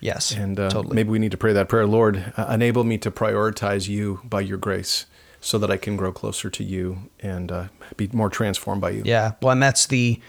yes. 0.00 0.32
And 0.32 0.58
uh, 0.60 0.70
totally. 0.70 0.94
maybe 0.94 1.10
we 1.10 1.18
need 1.18 1.30
to 1.32 1.36
pray 1.36 1.52
that 1.52 1.68
prayer, 1.68 1.86
Lord, 1.86 2.32
uh, 2.36 2.46
enable 2.50 2.84
me 2.84 2.98
to 2.98 3.10
prioritize 3.10 3.88
you 3.88 4.20
by 4.24 4.40
your 4.40 4.58
grace, 4.58 5.06
so 5.40 5.58
that 5.58 5.70
I 5.70 5.76
can 5.76 5.96
grow 5.96 6.12
closer 6.12 6.50
to 6.50 6.64
you 6.64 7.10
and 7.20 7.52
uh, 7.52 7.68
be 7.96 8.08
more 8.12 8.28
transformed 8.28 8.80
by 8.80 8.90
you. 8.90 9.02
Yeah. 9.04 9.32
Well, 9.40 9.52
and 9.52 9.62
that's 9.62 9.86
the 9.86 10.20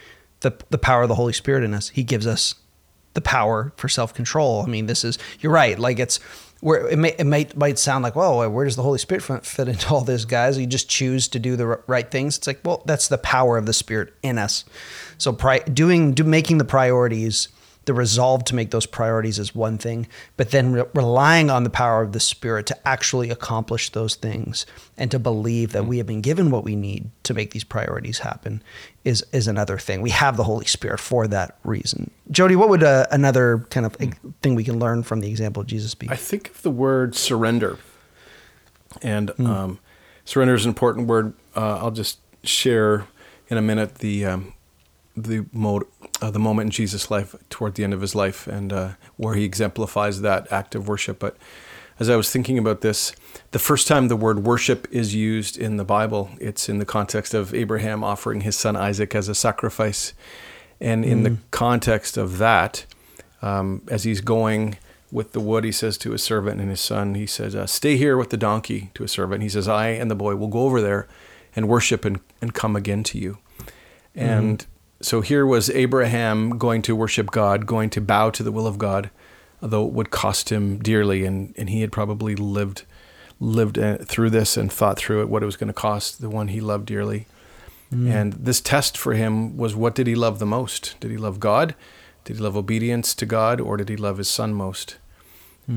the 0.41 0.51
the 0.69 0.77
power 0.77 1.03
of 1.03 1.09
the 1.09 1.15
Holy 1.15 1.33
Spirit 1.33 1.63
in 1.63 1.73
us. 1.73 1.89
He 1.89 2.03
gives 2.03 2.27
us 2.27 2.55
the 3.13 3.21
power 3.21 3.73
for 3.77 3.89
self 3.89 4.13
control. 4.13 4.61
I 4.61 4.67
mean, 4.69 4.85
this 4.85 5.03
is 5.03 5.17
you're 5.39 5.51
right. 5.51 5.77
Like 5.79 5.97
it's 5.99 6.19
where 6.59 6.87
it 6.87 6.97
may 6.97 7.15
it 7.17 7.25
might 7.25 7.55
might 7.55 7.79
sound 7.79 8.03
like, 8.03 8.15
well, 8.15 8.49
where 8.49 8.65
does 8.65 8.75
the 8.75 8.83
Holy 8.83 8.99
Spirit 8.99 9.23
fit- 9.23 9.67
into 9.67 9.89
all 9.89 10.01
this, 10.01 10.25
guys? 10.25 10.57
You 10.57 10.65
just 10.65 10.89
choose 10.89 11.27
to 11.29 11.39
do 11.39 11.55
the 11.55 11.67
right 11.87 12.09
things. 12.09 12.37
It's 12.37 12.47
like, 12.47 12.61
well, 12.63 12.83
that's 12.85 13.07
the 13.07 13.17
power 13.17 13.57
of 13.57 13.65
the 13.65 13.73
Spirit 13.73 14.13
in 14.23 14.37
us. 14.37 14.65
So, 15.17 15.33
pri- 15.33 15.59
doing 15.59 16.13
do 16.13 16.23
making 16.23 16.57
the 16.57 16.65
priorities. 16.65 17.49
The 17.87 17.93
resolve 17.93 18.43
to 18.45 18.55
make 18.55 18.71
those 18.71 18.85
priorities 18.85 19.39
is 19.39 19.55
one 19.55 19.77
thing, 19.77 20.07
but 20.35 20.51
then 20.51 20.73
re- 20.73 20.83
relying 20.93 21.49
on 21.49 21.63
the 21.63 21.69
power 21.69 22.01
of 22.01 22.11
the 22.11 22.19
Spirit 22.19 22.65
to 22.65 22.87
actually 22.87 23.29
accomplish 23.29 23.89
those 23.91 24.15
things 24.15 24.65
and 24.97 25.09
to 25.09 25.17
believe 25.17 25.71
that 25.71 25.85
we 25.85 25.97
have 25.97 26.05
been 26.05 26.19
given 26.19 26.51
what 26.51 26.65
we 26.65 26.75
need 26.75 27.09
to 27.23 27.33
make 27.33 27.51
these 27.51 27.63
priorities 27.63 28.19
happen 28.19 28.61
is 29.05 29.25
is 29.31 29.47
another 29.47 29.77
thing. 29.77 30.01
We 30.01 30.09
have 30.09 30.35
the 30.35 30.43
Holy 30.43 30.65
Spirit 30.65 30.99
for 30.99 31.27
that 31.29 31.57
reason. 31.63 32.11
Jody, 32.29 32.57
what 32.57 32.67
would 32.67 32.83
uh, 32.83 33.05
another 33.09 33.65
kind 33.69 33.85
of 33.85 33.95
thing 34.41 34.55
we 34.55 34.65
can 34.65 34.79
learn 34.79 35.01
from 35.03 35.21
the 35.21 35.29
example 35.29 35.61
of 35.61 35.67
Jesus 35.67 35.95
be? 35.95 36.09
I 36.09 36.17
think 36.17 36.49
of 36.49 36.61
the 36.61 36.71
word 36.71 37.15
surrender. 37.15 37.79
And 39.01 39.31
um, 39.39 39.79
surrender 40.25 40.55
is 40.55 40.65
an 40.65 40.69
important 40.69 41.07
word. 41.07 41.33
Uh, 41.55 41.77
I'll 41.77 41.91
just 41.91 42.19
share 42.43 43.07
in 43.47 43.57
a 43.57 43.61
minute 43.61 43.95
the 43.95 44.25
um, 44.25 44.53
the 45.17 45.45
mode, 45.51 45.83
uh, 46.21 46.31
the 46.31 46.39
moment 46.39 46.67
in 46.67 46.71
Jesus' 46.71 47.09
life 47.09 47.35
toward 47.49 47.75
the 47.75 47.83
end 47.83 47.93
of 47.93 48.01
his 48.01 48.15
life, 48.15 48.47
and 48.47 48.71
uh, 48.71 48.89
where 49.17 49.35
he 49.35 49.43
exemplifies 49.43 50.21
that 50.21 50.51
act 50.51 50.75
of 50.75 50.87
worship. 50.87 51.19
But 51.19 51.35
as 51.99 52.09
I 52.09 52.15
was 52.15 52.29
thinking 52.29 52.57
about 52.57 52.81
this, 52.81 53.13
the 53.51 53.59
first 53.59 53.87
time 53.87 54.07
the 54.07 54.15
word 54.15 54.45
worship 54.45 54.87
is 54.91 55.15
used 55.15 55.57
in 55.57 55.77
the 55.77 55.83
Bible, 55.83 56.29
it's 56.39 56.69
in 56.69 56.77
the 56.77 56.85
context 56.85 57.33
of 57.33 57.53
Abraham 57.53 58.03
offering 58.03 58.41
his 58.41 58.55
son 58.55 58.75
Isaac 58.75 59.15
as 59.15 59.27
a 59.27 59.35
sacrifice, 59.35 60.13
and 60.79 61.03
in 61.03 61.23
the 61.23 61.37
context 61.49 62.17
of 62.17 62.37
that, 62.37 62.85
um, 63.41 63.81
as 63.89 64.03
he's 64.03 64.21
going 64.21 64.77
with 65.11 65.31
the 65.31 65.39
wood, 65.39 65.63
he 65.63 65.71
says 65.71 65.97
to 65.97 66.11
his 66.11 66.21
servant 66.21 66.61
and 66.61 66.69
his 66.69 66.81
son, 66.81 67.15
he 67.15 67.25
says, 67.25 67.55
uh, 67.55 67.65
"Stay 67.65 67.97
here 67.97 68.15
with 68.15 68.29
the 68.29 68.37
donkey." 68.37 68.91
To 68.93 69.03
his 69.03 69.11
servant, 69.11 69.41
he 69.41 69.49
says, 69.49 69.67
"I 69.67 69.87
and 69.87 70.11
the 70.11 70.15
boy 70.15 70.35
will 70.35 70.49
go 70.49 70.61
over 70.61 70.81
there 70.81 71.07
and 71.55 71.67
worship 71.67 72.05
and, 72.05 72.19
and 72.41 72.53
come 72.53 72.75
again 72.75 73.03
to 73.03 73.17
you." 73.17 73.39
And 74.13 74.65
so 75.01 75.21
here 75.21 75.45
was 75.45 75.69
Abraham 75.69 76.57
going 76.57 76.81
to 76.83 76.95
worship 76.95 77.31
God, 77.31 77.65
going 77.65 77.89
to 77.91 78.01
bow 78.01 78.29
to 78.31 78.43
the 78.43 78.51
will 78.51 78.67
of 78.67 78.77
God, 78.77 79.09
although 79.61 79.85
it 79.85 79.93
would 79.93 80.09
cost 80.09 80.49
him 80.49 80.79
dearly, 80.79 81.25
and, 81.25 81.53
and 81.57 81.69
he 81.69 81.81
had 81.81 81.91
probably 81.91 82.35
lived 82.35 82.83
lived 83.39 83.77
uh, 83.77 83.97
through 83.99 84.31
this 84.31 84.57
and 84.57 84.71
thought 84.71 84.97
through 84.97 85.21
it 85.21 85.29
what 85.29 85.43
it 85.43 85.45
was 85.45 85.57
going 85.57 85.67
to 85.67 85.73
cost 85.73 86.21
the 86.21 86.29
one 86.29 86.47
he 86.47 86.59
loved 86.59 86.87
dearly. 86.87 87.27
And 88.11 88.33
this 88.33 88.59
test 88.59 88.97
for 88.97 89.13
him 89.13 89.55
was 89.55 89.75
what 89.75 89.95
did 89.95 90.07
he 90.07 90.15
love 90.15 90.39
the 90.39 90.45
most? 90.45 90.95
Did 90.99 91.11
he 91.11 91.17
love 91.17 91.39
God? 91.39 91.73
Did 92.25 92.37
he 92.37 92.41
love 92.43 92.57
obedience 92.57 93.13
to 93.15 93.25
God, 93.25 93.61
or 93.61 93.77
did 93.77 93.87
he 93.89 93.95
love 93.95 94.17
his 94.17 94.27
son 94.27 94.53
most? 94.53 94.97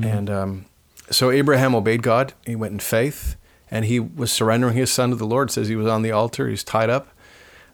And 0.03 0.29
um, 0.29 0.65
so 1.09 1.31
Abraham 1.31 1.73
obeyed 1.75 2.01
God. 2.03 2.33
He 2.45 2.55
went 2.55 2.73
in 2.73 2.79
faith, 2.79 3.37
and 3.69 3.85
he 3.85 3.99
was 3.99 4.31
surrendering 4.31 4.75
his 4.75 4.91
son 4.91 5.11
to 5.11 5.15
the 5.15 5.25
Lord. 5.25 5.49
It 5.49 5.53
says 5.53 5.67
he 5.69 5.75
was 5.77 5.87
on 5.87 6.01
the 6.01 6.11
altar. 6.11 6.49
He's 6.49 6.63
tied 6.65 6.89
up, 6.89 7.07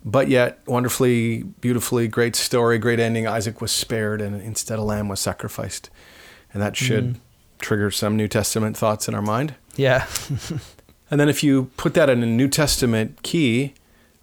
but 0.08 0.30
yet 0.30 0.60
wonderfully, 0.66 1.44
beautifully, 1.44 2.08
great 2.08 2.36
story, 2.36 2.80
great 2.80 3.00
ending. 3.00 3.28
Isaac 3.28 3.60
was 3.60 3.72
spared, 3.72 4.22
and 4.22 4.42
instead 4.42 4.80
a 4.80 4.84
lamb 4.84 5.10
was 5.10 5.20
sacrificed, 5.20 5.90
and 6.54 6.62
that 6.62 6.78
should 6.78 7.20
trigger 7.60 7.92
some 7.92 8.16
New 8.16 8.28
Testament 8.28 8.78
thoughts 8.78 9.08
in 9.08 9.14
our 9.14 9.22
mind. 9.22 9.56
yeah, 9.76 10.08
And 11.10 11.20
then 11.20 11.30
if 11.30 11.44
you 11.44 11.72
put 11.78 11.94
that 11.94 12.10
in 12.10 12.22
a 12.22 12.26
New 12.26 12.48
Testament 12.48 13.24
key, 13.24 13.74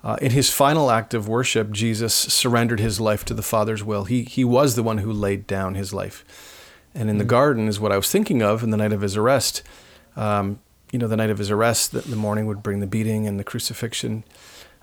uh, 0.03 0.17
in 0.21 0.33
his 0.33 0.51
final 0.51 0.91
act 0.91 1.15
of 1.15 1.29
worship, 1.29 1.71
Jesus 1.71 2.15
surrendered 2.15 2.79
his 2.79 3.01
life 3.01 3.25
to 3.27 3.35
the 3.35 3.43
Father's 3.43 3.83
will. 3.83 4.05
He, 4.05 4.25
he 4.25 4.45
was 4.45 4.75
the 4.75 4.83
one 4.83 4.99
who 4.99 5.11
laid 5.13 5.47
down 5.47 5.77
his 5.77 5.95
life. 5.95 6.25
And 6.95 7.09
in 7.11 7.19
the 7.19 7.25
garden 7.25 7.67
is 7.69 7.81
what 7.81 7.91
I 7.91 7.97
was 7.97 8.11
thinking 8.11 8.43
of 8.43 8.63
in 8.63 8.71
the 8.71 8.77
night 8.77 8.93
of 8.93 9.01
his 9.01 9.17
arrest. 9.17 9.63
Um, 10.15 10.61
you 10.93 10.99
know, 10.99 11.09
the 11.09 11.17
night 11.17 11.31
of 11.31 11.39
his 11.39 11.51
arrest, 11.51 11.93
the, 11.93 12.01
the 12.01 12.17
morning 12.17 12.47
would 12.47 12.63
bring 12.63 12.81
the 12.81 12.87
beating 12.87 13.27
and 13.27 13.41
the 13.41 13.45
crucifixion. 13.45 14.23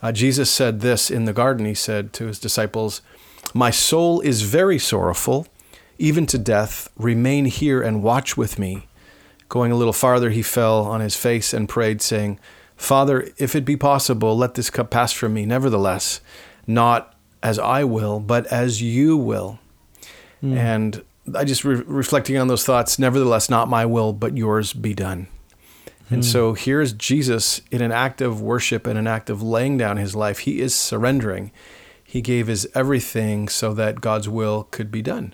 Uh, 0.01 0.12
Jesus 0.12 0.50
said 0.50 0.81
this 0.81 1.12
in 1.12 1.25
the 1.25 1.34
garden. 1.34 1.65
He 1.65 1.74
said 1.74 2.12
to 2.13 2.25
his 2.27 2.39
disciples, 2.39 3.01
My 3.53 3.70
soul 3.70 4.20
is 4.22 4.41
very 4.41 4.79
sorrowful, 4.79 5.48
even 5.98 6.25
to 6.27 6.38
death. 6.38 6.89
Remain 6.98 7.46
here 7.46 7.81
and 7.81 8.01
watch 8.03 8.36
with 8.36 8.58
me. 8.58 8.88
Going 9.50 9.72
a 9.72 9.75
little 9.75 9.93
farther, 9.93 10.29
he 10.29 10.41
fell 10.41 10.86
on 10.86 11.01
his 11.01 11.15
face 11.15 11.53
and 11.53 11.67
prayed, 11.70 12.01
saying, 12.01 12.39
Father, 12.75 13.29
if 13.38 13.55
it 13.55 13.63
be 13.65 13.77
possible, 13.77 14.36
let 14.36 14.55
this 14.55 14.70
cup 14.70 14.89
pass 14.89 15.12
from 15.12 15.34
me. 15.34 15.46
Nevertheless, 15.46 16.22
not 16.65 17.13
as 17.43 17.60
I 17.60 17.84
will, 17.84 18.20
but 18.20 18.48
as 18.48 18.81
you 18.81 19.17
will. 19.17 19.60
And 20.58 21.03
I 21.36 21.43
just 21.43 21.63
re- 21.63 21.84
reflecting 21.86 22.38
on 22.38 22.48
those 22.48 22.65
thoughts, 22.65 22.98
nevertheless, 22.98 23.50
not 23.50 23.67
my 23.67 23.86
will, 23.86 24.13
but 24.13 24.36
yours 24.36 24.74
be 24.74 24.96
done. 24.96 25.27
And 26.12 26.25
so 26.25 26.53
here's 26.53 26.94
Jesus 26.94 27.62
in 27.72 27.82
an 27.82 27.91
act 27.91 28.22
of 28.22 28.41
worship 28.41 28.86
and 28.86 28.98
an 28.98 29.08
act 29.08 29.30
of 29.30 29.41
laying 29.41 29.77
down 29.77 29.98
his 29.98 30.15
life. 30.15 30.39
He 30.39 30.60
is 30.60 30.75
surrendering. 30.75 31.51
He 32.03 32.22
gave 32.22 32.48
his 32.48 32.68
everything 32.75 33.48
so 33.48 33.74
that 33.74 34.01
God's 34.01 34.27
will 34.27 34.68
could 34.72 34.91
be 34.91 35.01
done. 35.01 35.34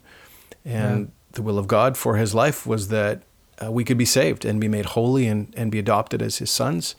And 0.63 1.11
the 1.31 1.41
will 1.41 1.57
of 1.57 1.67
God 1.67 1.97
for 1.97 2.17
his 2.17 2.35
life 2.35 2.67
was 2.67 2.89
that 2.89 3.23
uh, 3.63 3.71
we 3.71 3.83
could 3.83 3.97
be 3.97 4.05
saved 4.05 4.45
and 4.45 4.61
be 4.61 4.67
made 4.67 4.85
holy 4.85 5.27
and, 5.27 5.53
and 5.57 5.71
be 5.71 5.79
adopted 5.79 6.21
as 6.21 6.37
his 6.37 6.51
sons 6.51 6.95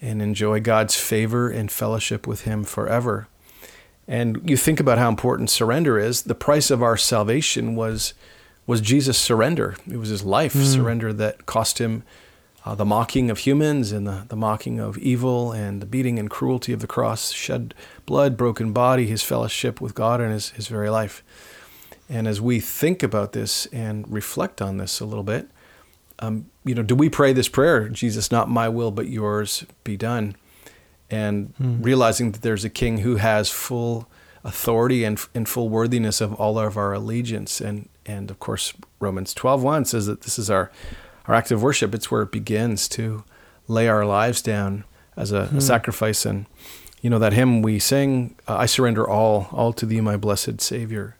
and 0.00 0.22
enjoy 0.22 0.60
God's 0.60 0.96
favor 0.96 1.50
and 1.50 1.70
fellowship 1.70 2.26
with 2.26 2.42
him 2.42 2.64
forever. 2.64 3.28
And 4.08 4.48
you 4.48 4.56
think 4.56 4.80
about 4.80 4.98
how 4.98 5.08
important 5.08 5.50
surrender 5.50 5.98
is. 5.98 6.22
The 6.22 6.34
price 6.34 6.70
of 6.70 6.82
our 6.82 6.96
salvation 6.96 7.76
was 7.76 8.14
was 8.64 8.80
Jesus' 8.80 9.18
surrender. 9.18 9.76
It 9.90 9.96
was 9.96 10.08
his 10.08 10.24
life 10.24 10.54
surrender 10.54 11.12
that 11.14 11.46
cost 11.46 11.78
him 11.78 12.04
uh, 12.64 12.74
the 12.74 12.84
mocking 12.84 13.30
of 13.30 13.38
humans 13.38 13.90
and 13.90 14.06
the, 14.06 14.24
the 14.28 14.36
mocking 14.36 14.78
of 14.78 14.96
evil 14.98 15.52
and 15.52 15.82
the 15.82 15.86
beating 15.86 16.18
and 16.18 16.30
cruelty 16.30 16.72
of 16.72 16.80
the 16.80 16.86
cross, 16.86 17.32
shed 17.32 17.74
blood, 18.06 18.36
broken 18.36 18.72
body, 18.72 19.06
his 19.06 19.22
fellowship 19.22 19.80
with 19.80 19.94
God 19.94 20.20
and 20.20 20.32
his, 20.32 20.50
his 20.50 20.68
very 20.68 20.88
life. 20.88 21.24
And 22.08 22.28
as 22.28 22.40
we 22.40 22.60
think 22.60 23.02
about 23.02 23.32
this 23.32 23.66
and 23.66 24.10
reflect 24.12 24.62
on 24.62 24.76
this 24.76 25.00
a 25.00 25.04
little 25.04 25.24
bit, 25.24 25.48
um, 26.18 26.46
you 26.64 26.74
know, 26.74 26.82
do 26.82 26.94
we 26.94 27.08
pray 27.08 27.32
this 27.32 27.48
prayer, 27.48 27.88
Jesus, 27.88 28.30
not 28.30 28.48
my 28.48 28.68
will, 28.68 28.90
but 28.90 29.08
yours 29.08 29.64
be 29.82 29.96
done? 29.96 30.36
And 31.10 31.52
realizing 31.84 32.32
that 32.32 32.42
there's 32.42 32.64
a 32.64 32.70
king 32.70 32.98
who 32.98 33.16
has 33.16 33.50
full 33.50 34.08
authority 34.44 35.04
and, 35.04 35.20
and 35.34 35.48
full 35.48 35.68
worthiness 35.68 36.20
of 36.20 36.32
all 36.34 36.58
of 36.58 36.76
our 36.76 36.92
allegiance. 36.92 37.60
And, 37.60 37.88
and 38.06 38.30
of 38.30 38.38
course, 38.38 38.72
Romans 39.00 39.34
12.1 39.34 39.86
says 39.86 40.06
that 40.06 40.22
this 40.22 40.38
is 40.38 40.48
our, 40.48 40.70
our 41.26 41.34
act 41.34 41.50
of 41.50 41.62
worship. 41.62 41.94
It's 41.94 42.10
where 42.10 42.22
it 42.22 42.32
begins 42.32 42.88
to 42.90 43.24
lay 43.68 43.88
our 43.88 44.04
lives 44.04 44.42
down 44.42 44.84
as 45.16 45.32
a, 45.32 45.50
a 45.54 45.60
sacrifice. 45.60 46.26
And, 46.26 46.46
you 47.00 47.10
know, 47.10 47.18
that 47.18 47.32
hymn 47.32 47.62
we 47.62 47.78
sing, 47.78 48.36
uh, 48.48 48.56
I 48.56 48.66
surrender 48.66 49.08
all, 49.08 49.48
all 49.52 49.72
to 49.74 49.86
thee, 49.86 50.00
my 50.00 50.16
blessed 50.16 50.60
Savior. 50.60 51.16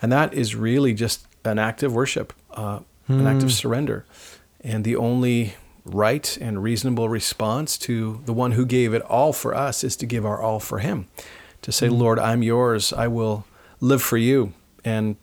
And 0.00 0.12
that 0.12 0.34
is 0.34 0.54
really 0.54 0.94
just 0.94 1.26
an 1.44 1.58
act 1.58 1.82
of 1.82 1.94
worship, 1.94 2.32
uh, 2.50 2.80
an 3.08 3.26
act 3.26 3.42
of 3.42 3.52
surrender. 3.52 4.04
And 4.60 4.84
the 4.84 4.96
only 4.96 5.54
right 5.84 6.36
and 6.40 6.62
reasonable 6.62 7.08
response 7.08 7.78
to 7.78 8.20
the 8.24 8.32
one 8.32 8.52
who 8.52 8.66
gave 8.66 8.92
it 8.92 9.02
all 9.02 9.32
for 9.32 9.54
us 9.54 9.84
is 9.84 9.96
to 9.96 10.06
give 10.06 10.26
our 10.26 10.40
all 10.40 10.60
for 10.60 10.80
him. 10.80 11.06
To 11.62 11.72
say, 11.72 11.88
Lord, 11.88 12.18
I'm 12.18 12.42
yours. 12.42 12.92
I 12.92 13.06
will 13.08 13.44
live 13.80 14.02
for 14.02 14.16
you. 14.16 14.52
And, 14.84 15.16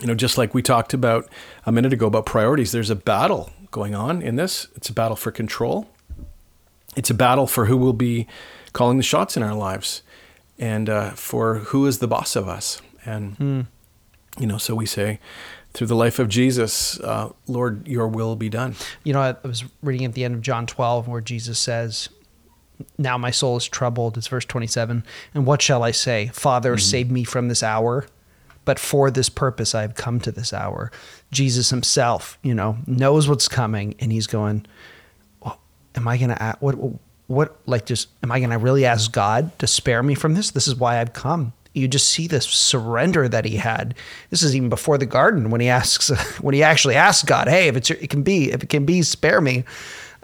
you 0.00 0.06
know, 0.06 0.14
just 0.14 0.38
like 0.38 0.54
we 0.54 0.62
talked 0.62 0.94
about 0.94 1.28
a 1.66 1.72
minute 1.72 1.92
ago 1.92 2.06
about 2.06 2.26
priorities, 2.26 2.72
there's 2.72 2.90
a 2.90 2.96
battle 2.96 3.50
going 3.70 3.94
on 3.94 4.22
in 4.22 4.36
this. 4.36 4.66
It's 4.76 4.88
a 4.88 4.92
battle 4.92 5.16
for 5.16 5.30
control. 5.30 5.88
It's 6.96 7.10
a 7.10 7.14
battle 7.14 7.46
for 7.46 7.66
who 7.66 7.76
will 7.76 7.92
be 7.92 8.26
calling 8.72 8.96
the 8.96 9.02
shots 9.02 9.36
in 9.36 9.42
our 9.42 9.54
lives, 9.54 10.02
and 10.58 10.88
uh, 10.88 11.10
for 11.10 11.56
who 11.56 11.86
is 11.86 11.98
the 11.98 12.08
boss 12.08 12.34
of 12.36 12.48
us. 12.48 12.80
And 13.04 13.36
Hmm. 13.36 13.60
you 14.38 14.46
know, 14.46 14.58
so 14.58 14.74
we 14.74 14.86
say, 14.86 15.18
through 15.72 15.86
the 15.86 15.94
life 15.96 16.18
of 16.18 16.28
Jesus, 16.28 16.98
uh, 17.00 17.30
Lord, 17.46 17.86
Your 17.86 18.08
will 18.08 18.34
be 18.36 18.48
done. 18.48 18.74
You 19.04 19.12
know, 19.12 19.20
I 19.20 19.36
was 19.46 19.64
reading 19.82 20.04
at 20.04 20.14
the 20.14 20.24
end 20.24 20.34
of 20.34 20.40
John 20.40 20.66
12 20.66 21.06
where 21.06 21.20
Jesus 21.20 21.58
says, 21.58 22.08
Now 22.98 23.16
my 23.18 23.30
soul 23.30 23.56
is 23.56 23.68
troubled. 23.68 24.18
It's 24.18 24.26
verse 24.26 24.44
27. 24.44 25.04
And 25.34 25.46
what 25.46 25.62
shall 25.62 25.82
I 25.84 25.92
say? 25.92 26.26
Father, 26.32 26.76
save 26.76 27.10
me 27.10 27.22
from 27.24 27.48
this 27.48 27.62
hour. 27.62 28.06
But 28.70 28.78
for 28.78 29.10
this 29.10 29.28
purpose, 29.28 29.74
I 29.74 29.80
have 29.80 29.96
come 29.96 30.20
to 30.20 30.30
this 30.30 30.52
hour. 30.52 30.92
Jesus 31.32 31.70
himself, 31.70 32.38
you 32.40 32.54
know, 32.54 32.78
knows 32.86 33.28
what's 33.28 33.48
coming. 33.48 33.96
And 33.98 34.12
he's 34.12 34.28
going, 34.28 34.64
well, 35.42 35.58
Am 35.96 36.06
I 36.06 36.16
going 36.16 36.30
to, 36.30 36.56
what, 36.60 36.76
what, 37.26 37.56
like, 37.66 37.84
just, 37.84 38.10
am 38.22 38.30
I 38.30 38.38
going 38.38 38.50
to 38.50 38.58
really 38.58 38.86
ask 38.86 39.10
God 39.10 39.58
to 39.58 39.66
spare 39.66 40.04
me 40.04 40.14
from 40.14 40.34
this? 40.34 40.52
This 40.52 40.68
is 40.68 40.76
why 40.76 41.00
I've 41.00 41.12
come. 41.12 41.52
You 41.74 41.88
just 41.88 42.10
see 42.10 42.28
this 42.28 42.46
surrender 42.46 43.28
that 43.28 43.44
he 43.44 43.56
had. 43.56 43.96
This 44.28 44.44
is 44.44 44.54
even 44.54 44.68
before 44.68 44.98
the 44.98 45.04
garden 45.04 45.50
when 45.50 45.60
he 45.60 45.68
asks, 45.68 46.08
when 46.40 46.54
he 46.54 46.62
actually 46.62 46.94
asks 46.94 47.24
God, 47.24 47.48
"Hey, 47.48 47.66
if 47.66 47.74
it's 47.74 47.90
it 47.90 48.08
can 48.08 48.22
be, 48.22 48.52
if 48.52 48.62
it 48.62 48.68
can 48.68 48.86
be, 48.86 49.02
spare 49.02 49.40
me." 49.40 49.64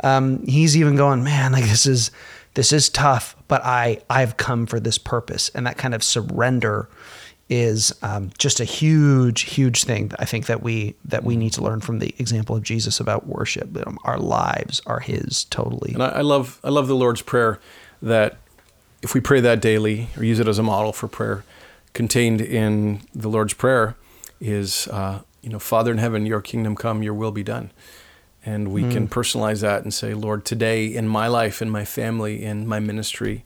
Um, 0.04 0.46
he's 0.46 0.76
even 0.76 0.94
going, 0.94 1.24
"Man, 1.24 1.50
like 1.50 1.64
this 1.64 1.84
is 1.84 2.12
this 2.54 2.72
is 2.72 2.88
tough, 2.88 3.34
but 3.48 3.64
I 3.64 4.02
I've 4.08 4.36
come 4.36 4.66
for 4.66 4.78
this 4.78 4.98
purpose." 4.98 5.48
And 5.48 5.66
that 5.66 5.78
kind 5.78 5.94
of 5.94 6.04
surrender 6.04 6.88
is 7.48 7.94
um, 8.02 8.30
just 8.38 8.58
a 8.58 8.64
huge, 8.64 9.42
huge 9.42 9.84
thing. 9.84 10.10
I 10.18 10.24
think 10.24 10.46
that 10.46 10.62
we 10.62 10.96
that 11.04 11.22
we 11.22 11.36
need 11.36 11.52
to 11.52 11.62
learn 11.62 11.80
from 11.80 12.00
the 12.00 12.14
example 12.18 12.56
of 12.56 12.62
Jesus 12.62 12.98
about 12.98 13.26
worship. 13.26 13.76
Um, 13.86 13.98
Our 14.04 14.18
lives 14.18 14.80
are 14.86 15.00
His 15.00 15.44
totally. 15.44 15.92
And 15.94 16.02
I, 16.02 16.08
I 16.08 16.20
love 16.22 16.60
I 16.64 16.70
love 16.70 16.88
the 16.88 16.96
Lord's 16.96 17.22
prayer 17.22 17.60
that 18.02 18.38
if 19.02 19.14
we 19.14 19.20
pray 19.20 19.40
that 19.40 19.60
daily 19.60 20.08
or 20.16 20.24
use 20.24 20.40
it 20.40 20.48
as 20.48 20.58
a 20.58 20.62
model 20.62 20.92
for 20.92 21.06
prayer, 21.06 21.44
contained 21.92 22.40
in 22.40 23.02
the 23.14 23.28
Lord's 23.28 23.54
prayer 23.54 23.94
is 24.40 24.88
uh, 24.88 25.20
you 25.40 25.48
know 25.48 25.60
Father 25.60 25.92
in 25.92 25.98
heaven, 25.98 26.26
Your 26.26 26.40
kingdom 26.40 26.74
come, 26.74 27.02
Your 27.04 27.14
will 27.14 27.32
be 27.32 27.44
done, 27.44 27.70
and 28.44 28.72
we 28.72 28.82
can 28.82 29.06
personalize 29.06 29.60
that 29.60 29.82
and 29.84 29.94
say, 29.94 30.14
Lord, 30.14 30.44
today 30.44 30.86
in 30.86 31.06
my 31.06 31.28
life, 31.28 31.62
in 31.62 31.70
my 31.70 31.84
family, 31.84 32.42
in 32.42 32.66
my 32.66 32.80
ministry, 32.80 33.44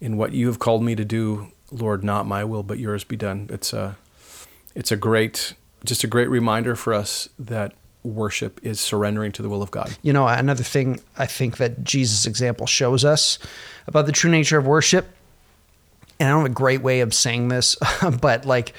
in 0.00 0.16
what 0.16 0.32
You 0.32 0.46
have 0.46 0.58
called 0.58 0.82
me 0.82 0.94
to 0.94 1.04
do, 1.04 1.52
Lord, 1.70 2.04
not 2.04 2.26
my 2.26 2.44
will 2.44 2.62
but 2.62 2.78
Yours 2.78 3.04
be 3.04 3.16
done. 3.16 3.48
It's 3.50 3.72
a 3.72 3.96
it's 4.74 4.92
a 4.92 4.96
great 4.96 5.54
just 5.84 6.04
a 6.04 6.06
great 6.06 6.30
reminder 6.30 6.74
for 6.76 6.94
us 6.94 7.28
that 7.38 7.74
worship 8.02 8.60
is 8.62 8.80
surrendering 8.80 9.32
to 9.32 9.42
the 9.42 9.48
will 9.48 9.62
of 9.62 9.70
God. 9.70 9.96
You 10.02 10.12
know, 10.12 10.26
another 10.26 10.62
thing 10.62 11.00
I 11.16 11.26
think 11.26 11.56
that 11.56 11.82
Jesus' 11.84 12.26
example 12.26 12.66
shows 12.66 13.04
us 13.04 13.38
about 13.86 14.06
the 14.06 14.12
true 14.12 14.30
nature 14.30 14.58
of 14.58 14.66
worship, 14.66 15.06
and 16.20 16.28
I 16.28 16.32
don't 16.32 16.42
have 16.42 16.50
a 16.50 16.54
great 16.54 16.82
way 16.82 17.00
of 17.00 17.14
saying 17.14 17.48
this, 17.48 17.76
but 18.20 18.44
like 18.44 18.74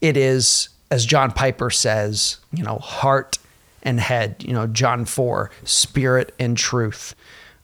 it 0.00 0.16
is, 0.16 0.70
as 0.90 1.04
John 1.04 1.30
Piper 1.30 1.70
says, 1.70 2.38
you 2.52 2.64
know, 2.64 2.78
heart 2.78 3.38
and 3.82 4.00
head, 4.00 4.42
you 4.46 4.52
know, 4.52 4.66
John 4.66 5.04
4, 5.04 5.50
spirit 5.64 6.34
and 6.38 6.56
truth. 6.56 7.14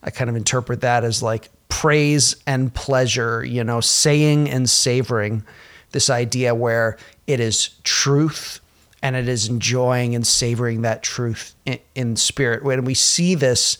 I 0.02 0.10
kind 0.10 0.30
of 0.30 0.36
interpret 0.36 0.82
that 0.82 1.04
as 1.04 1.22
like 1.22 1.50
praise 1.68 2.36
and 2.46 2.72
pleasure, 2.72 3.44
you 3.44 3.64
know, 3.64 3.80
saying 3.80 4.48
and 4.48 4.68
savoring 4.68 5.44
this 5.92 6.10
idea 6.10 6.54
where 6.54 6.98
it 7.26 7.40
is 7.40 7.70
truth 7.82 8.60
and 9.02 9.14
it 9.14 9.28
is 9.28 9.48
enjoying 9.48 10.14
and 10.14 10.26
savoring 10.26 10.82
that 10.82 11.02
truth 11.02 11.54
in, 11.64 11.78
in 11.94 12.16
spirit. 12.16 12.64
When 12.64 12.84
we 12.84 12.94
see 12.94 13.34
this, 13.34 13.78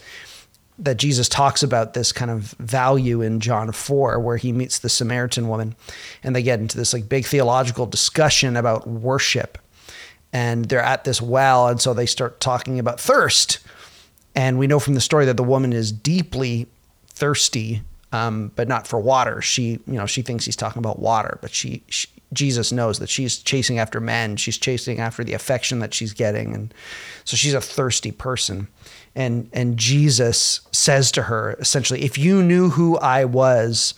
that 0.79 0.99
Jesus 0.99 1.29
talks 1.29 1.63
about 1.63 1.95
this 1.95 2.13
kind 2.13 2.31
of 2.31 2.55
value 2.59 3.23
in 3.23 3.41
John 3.41 3.73
4, 3.73 4.21
where 4.21 4.37
he 4.37 4.53
meets 4.53 4.79
the 4.79 4.89
Samaritan 4.89 5.49
woman, 5.49 5.75
and 6.23 6.37
they 6.37 6.43
get 6.43 6.61
into 6.61 6.77
this 6.77 6.93
like 6.93 7.09
big 7.09 7.25
theological 7.25 7.87
discussion 7.87 8.57
about 8.57 8.87
worship. 8.87 9.59
And 10.33 10.67
they're 10.67 10.81
at 10.81 11.05
this 11.05 11.23
well, 11.23 11.69
and 11.69 11.81
so 11.81 11.95
they 11.95 12.07
start 12.07 12.41
talking 12.41 12.79
about 12.79 13.01
thirst. 13.01 13.59
And 14.35 14.59
we 14.59 14.67
know 14.67 14.79
from 14.79 14.95
the 14.95 15.01
story 15.01 15.25
that 15.25 15.39
the 15.39 15.43
woman 15.43 15.73
is 15.73 15.91
deeply 15.91 16.67
thirsty, 17.17 17.83
um, 18.13 18.53
but 18.55 18.69
not 18.69 18.87
for 18.87 19.01
water. 19.01 19.43
She, 19.43 19.81
you 19.87 19.95
know, 19.95 20.07
she 20.07 20.23
thinks 20.23 20.45
he's 20.45 20.57
talking 20.57 20.79
about 20.79 21.01
water, 21.01 21.39
but 21.43 21.53
she, 21.53 21.83
she 21.89 22.09
Jesus 22.33 22.73
knows 22.73 22.99
that 22.99 23.09
she's 23.09 23.39
chasing 23.39 23.79
after 23.79 24.01
men. 24.01 24.37
She's 24.37 24.59
chasing 24.59 24.99
after 24.99 25.25
the 25.25 25.33
affection 25.33 25.79
that 25.81 25.95
she's 25.95 26.13
getting, 26.13 26.55
and 26.55 26.75
so 27.25 27.37
she's 27.37 27.55
a 27.55 27.61
thirsty 27.61 28.13
person. 28.13 28.69
And 29.15 29.49
and 29.53 29.77
Jesus 29.77 30.61
says 30.73 31.11
to 31.13 31.23
her 31.23 31.57
essentially, 31.59 32.03
if 32.03 32.19
you 32.19 32.43
knew 32.43 32.71
who 32.71 32.99
I 32.99 33.25
was, 33.25 33.95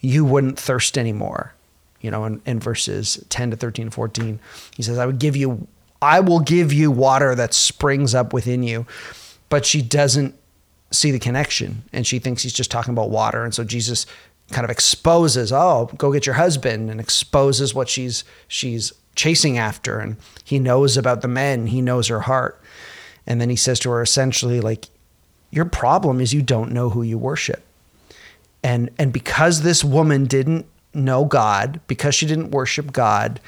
you 0.00 0.24
wouldn't 0.24 0.58
thirst 0.58 0.96
anymore. 0.96 1.54
You 2.00 2.10
know, 2.10 2.24
in, 2.26 2.42
in 2.44 2.60
verses 2.60 3.24
10 3.30 3.52
to 3.52 3.56
13, 3.56 3.88
14, 3.88 4.38
he 4.76 4.82
says, 4.82 4.98
I 4.98 5.06
would 5.06 5.18
give 5.18 5.36
you, 5.36 5.66
I 6.02 6.20
will 6.20 6.40
give 6.40 6.70
you 6.70 6.90
water 6.90 7.34
that 7.34 7.54
springs 7.54 8.14
up 8.14 8.34
within 8.34 8.62
you. 8.62 8.86
But 9.48 9.64
she 9.64 9.80
doesn't 9.80 10.34
see 10.94 11.10
the 11.10 11.18
connection 11.18 11.82
and 11.92 12.06
she 12.06 12.18
thinks 12.18 12.42
he's 12.42 12.52
just 12.52 12.70
talking 12.70 12.92
about 12.92 13.10
water. 13.10 13.44
And 13.44 13.54
so 13.54 13.64
Jesus 13.64 14.06
kind 14.50 14.64
of 14.64 14.70
exposes, 14.70 15.52
oh, 15.52 15.90
go 15.96 16.12
get 16.12 16.26
your 16.26 16.34
husband 16.34 16.90
and 16.90 17.00
exposes 17.00 17.74
what 17.74 17.88
she's 17.88 18.24
she's 18.48 18.92
chasing 19.14 19.58
after. 19.58 19.98
And 19.98 20.16
he 20.44 20.58
knows 20.58 20.96
about 20.96 21.22
the 21.22 21.28
men, 21.28 21.68
he 21.68 21.80
knows 21.80 22.08
her 22.08 22.20
heart. 22.20 22.60
And 23.26 23.40
then 23.40 23.48
he 23.48 23.56
says 23.56 23.78
to 23.80 23.90
her 23.90 24.02
essentially, 24.02 24.60
like, 24.60 24.86
your 25.50 25.64
problem 25.64 26.20
is 26.20 26.34
you 26.34 26.42
don't 26.42 26.72
know 26.72 26.90
who 26.90 27.02
you 27.02 27.16
worship. 27.16 27.62
And 28.62 28.90
and 28.98 29.12
because 29.12 29.62
this 29.62 29.84
woman 29.84 30.24
didn't 30.24 30.66
know 30.92 31.24
God, 31.24 31.80
because 31.86 32.14
she 32.14 32.26
didn't 32.26 32.50
worship 32.50 32.92
God, 32.92 33.40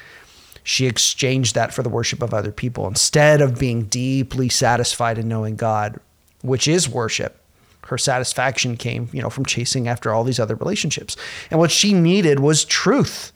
she 0.63 0.85
exchanged 0.85 1.55
that 1.55 1.73
for 1.73 1.83
the 1.83 1.89
worship 1.89 2.21
of 2.21 2.33
other 2.33 2.51
people 2.51 2.87
instead 2.87 3.41
of 3.41 3.59
being 3.59 3.83
deeply 3.83 4.49
satisfied 4.49 5.17
in 5.17 5.27
knowing 5.27 5.55
God, 5.55 5.99
which 6.41 6.67
is 6.67 6.89
worship. 6.89 7.41
Her 7.87 7.97
satisfaction 7.97 8.75
came, 8.75 9.09
you 9.13 9.21
know, 9.21 9.29
from 9.29 9.45
chasing 9.45 9.87
after 9.87 10.13
all 10.13 10.23
these 10.23 10.39
other 10.39 10.55
relationships. 10.55 11.15
And 11.49 11.59
what 11.59 11.71
she 11.71 11.93
needed 11.93 12.39
was 12.39 12.65
truth. 12.65 13.31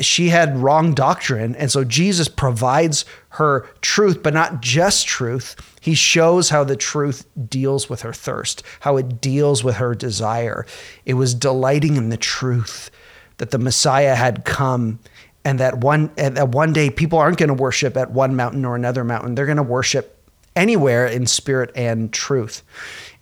She 0.00 0.28
had 0.28 0.58
wrong 0.58 0.94
doctrine. 0.94 1.54
And 1.56 1.70
so 1.70 1.84
Jesus 1.84 2.28
provides 2.28 3.04
her 3.30 3.66
truth, 3.80 4.22
but 4.22 4.34
not 4.34 4.60
just 4.60 5.06
truth. 5.06 5.56
He 5.80 5.94
shows 5.94 6.50
how 6.50 6.64
the 6.64 6.76
truth 6.76 7.26
deals 7.48 7.88
with 7.88 8.02
her 8.02 8.12
thirst, 8.12 8.62
how 8.80 8.96
it 8.96 9.20
deals 9.20 9.64
with 9.64 9.76
her 9.76 9.94
desire. 9.94 10.66
It 11.04 11.14
was 11.14 11.34
delighting 11.34 11.96
in 11.96 12.10
the 12.10 12.16
truth 12.16 12.90
that 13.38 13.50
the 13.50 13.58
Messiah 13.58 14.14
had 14.14 14.44
come 14.44 14.98
and 15.44 15.60
that 15.60 15.78
one 15.78 16.10
and 16.16 16.36
that 16.36 16.48
one 16.48 16.72
day 16.72 16.90
people 16.90 17.18
aren't 17.18 17.38
going 17.38 17.48
to 17.48 17.54
worship 17.54 17.96
at 17.96 18.10
one 18.10 18.34
mountain 18.34 18.64
or 18.64 18.74
another 18.74 19.04
mountain. 19.04 19.34
They're 19.34 19.46
going 19.46 19.56
to 19.58 19.62
worship 19.62 20.15
anywhere 20.56 21.06
in 21.06 21.26
spirit 21.26 21.70
and 21.76 22.12
truth. 22.12 22.62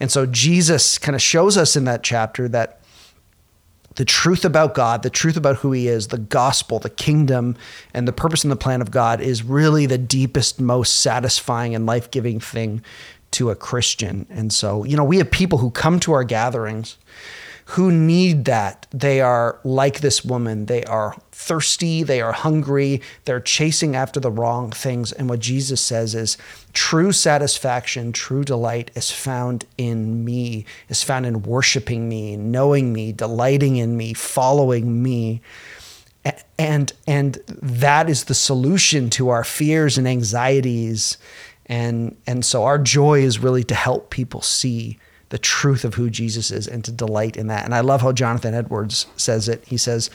And 0.01 0.11
so 0.11 0.25
Jesus 0.25 0.97
kind 0.97 1.15
of 1.15 1.21
shows 1.21 1.57
us 1.57 1.77
in 1.77 1.85
that 1.85 2.03
chapter 2.03 2.49
that 2.49 2.81
the 3.97 4.05
truth 4.05 4.45
about 4.45 4.75
God, 4.75 5.03
the 5.03 5.11
truth 5.11 5.37
about 5.37 5.57
who 5.57 5.73
He 5.73 5.87
is, 5.87 6.09
the 6.09 6.19
gospel, 6.19 6.79
the 6.79 6.91
kingdom, 6.91 7.57
and 7.93 8.09
the 8.09 8.13
purpose 8.13 8.43
and 8.43 8.51
the 8.51 8.57
plan 8.57 8.81
of 8.81 8.91
God 8.91 9.21
is 9.21 9.43
really 9.43 9.87
the 9.87 9.99
deepest, 9.99 10.61
most 10.61 11.01
satisfying, 11.01 11.75
and 11.75 11.87
life 11.87 12.11
giving 12.11 12.41
thing 12.41 12.83
to 13.33 13.51
a 13.51 13.57
Christian. 13.57 14.27
And 14.31 14.53
so, 14.53 14.85
you 14.85 14.97
know, 14.97 15.05
we 15.05 15.19
have 15.19 15.31
people 15.31 15.59
who 15.59 15.71
come 15.71 16.01
to 16.01 16.13
our 16.13 16.25
gatherings 16.25 16.97
who 17.67 17.91
need 17.91 18.45
that. 18.45 18.87
They 18.91 19.21
are 19.21 19.59
like 19.65 20.01
this 20.01 20.25
woman. 20.25 20.67
They 20.67 20.85
are 20.85 21.17
thirsty. 21.33 22.03
They 22.03 22.21
are 22.21 22.33
hungry. 22.33 23.01
They're 23.25 23.41
chasing 23.41 23.97
after 23.97 24.21
the 24.21 24.31
wrong 24.31 24.71
things. 24.71 25.13
And 25.13 25.29
what 25.29 25.41
Jesus 25.41 25.81
says 25.81 26.15
is 26.15 26.37
true 26.75 27.13
satisfaction, 27.13 28.13
true 28.13 28.45
delight 28.45 28.91
is 28.95 29.11
found 29.11 29.65
in 29.79 30.25
me, 30.25 30.67
is 30.89 31.03
found 31.03 31.25
in 31.25 31.43
worshiping 31.43 32.09
me, 32.09 32.37
knowing 32.37 32.93
me, 32.93 33.13
delighting 33.13 33.77
in 33.77 33.97
me, 33.97 34.13
following 34.13 35.03
me. 35.03 35.41
And, 36.59 36.93
and 37.07 37.35
that 37.63 38.11
is 38.11 38.25
the 38.25 38.35
solution 38.35 39.11
to 39.11 39.31
our 39.31 39.45
fears 39.45 39.97
and 39.97 40.07
anxieties. 40.07 41.19
And, 41.67 42.17
and 42.27 42.45
so 42.45 42.65
our 42.65 42.79
joy 42.79 43.21
is 43.21 43.39
really 43.39 43.65
to 43.65 43.75
help 43.75 44.11
people 44.11 44.43
see 44.43 44.99
the 45.35 45.39
truth 45.39 45.85
of 45.85 45.95
who 45.95 46.11
Jesus 46.11 46.53
is 46.53 46.69
and 46.69 46.85
to 46.85 46.93
delight 46.93 47.37
in 47.37 47.49
that. 47.49 47.65
And 47.65 47.75
I 47.75 47.81
love 47.81 48.03
how 48.03 48.13
Jonathan 48.13 48.55
Edwards 48.55 49.09
says 49.17 49.49
it. 49.49 49.65
He 49.67 49.77
says, 49.77 50.09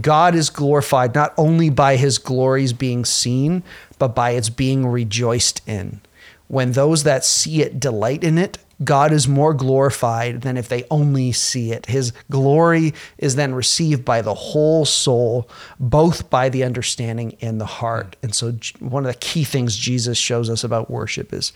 God 0.00 0.34
is 0.34 0.48
glorified 0.48 1.14
not 1.14 1.34
only 1.36 1.68
by 1.68 1.96
his 1.96 2.16
glories 2.16 2.72
being 2.72 3.04
seen, 3.04 3.62
but 3.98 4.14
by 4.14 4.30
its 4.30 4.48
being 4.48 4.86
rejoiced 4.86 5.60
in. 5.68 6.00
When 6.48 6.72
those 6.72 7.02
that 7.02 7.22
see 7.22 7.60
it 7.60 7.78
delight 7.78 8.24
in 8.24 8.38
it, 8.38 8.56
God 8.82 9.12
is 9.12 9.28
more 9.28 9.52
glorified 9.52 10.40
than 10.40 10.56
if 10.56 10.70
they 10.70 10.84
only 10.90 11.32
see 11.32 11.72
it. 11.72 11.84
His 11.84 12.14
glory 12.30 12.94
is 13.18 13.36
then 13.36 13.54
received 13.54 14.06
by 14.06 14.22
the 14.22 14.32
whole 14.32 14.86
soul, 14.86 15.50
both 15.78 16.30
by 16.30 16.48
the 16.48 16.64
understanding 16.64 17.36
and 17.42 17.60
the 17.60 17.66
heart. 17.66 18.16
And 18.22 18.34
so, 18.34 18.54
one 18.78 19.04
of 19.04 19.12
the 19.12 19.18
key 19.18 19.44
things 19.44 19.76
Jesus 19.76 20.16
shows 20.16 20.48
us 20.48 20.64
about 20.64 20.90
worship 20.90 21.34
is 21.34 21.52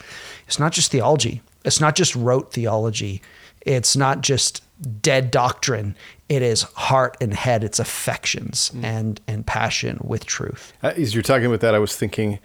it's 0.46 0.58
not 0.58 0.72
just 0.72 0.90
theology, 0.90 1.40
it's 1.64 1.80
not 1.80 1.96
just 1.96 2.14
rote 2.14 2.52
theology, 2.52 3.22
it's 3.62 3.96
not 3.96 4.20
just 4.20 4.62
dead 5.02 5.30
doctrine. 5.30 5.96
It 6.28 6.42
is 6.42 6.62
heart 6.62 7.16
and 7.20 7.34
head. 7.34 7.64
It's 7.64 7.78
affections 7.78 8.70
mm. 8.74 8.84
and 8.84 9.20
and 9.26 9.46
passion 9.46 9.98
with 10.02 10.26
truth. 10.26 10.72
Uh, 10.82 10.92
as 10.96 11.14
you're 11.14 11.22
talking 11.22 11.46
about 11.46 11.60
that, 11.60 11.74
I 11.74 11.78
was 11.78 11.96
thinking 11.96 12.38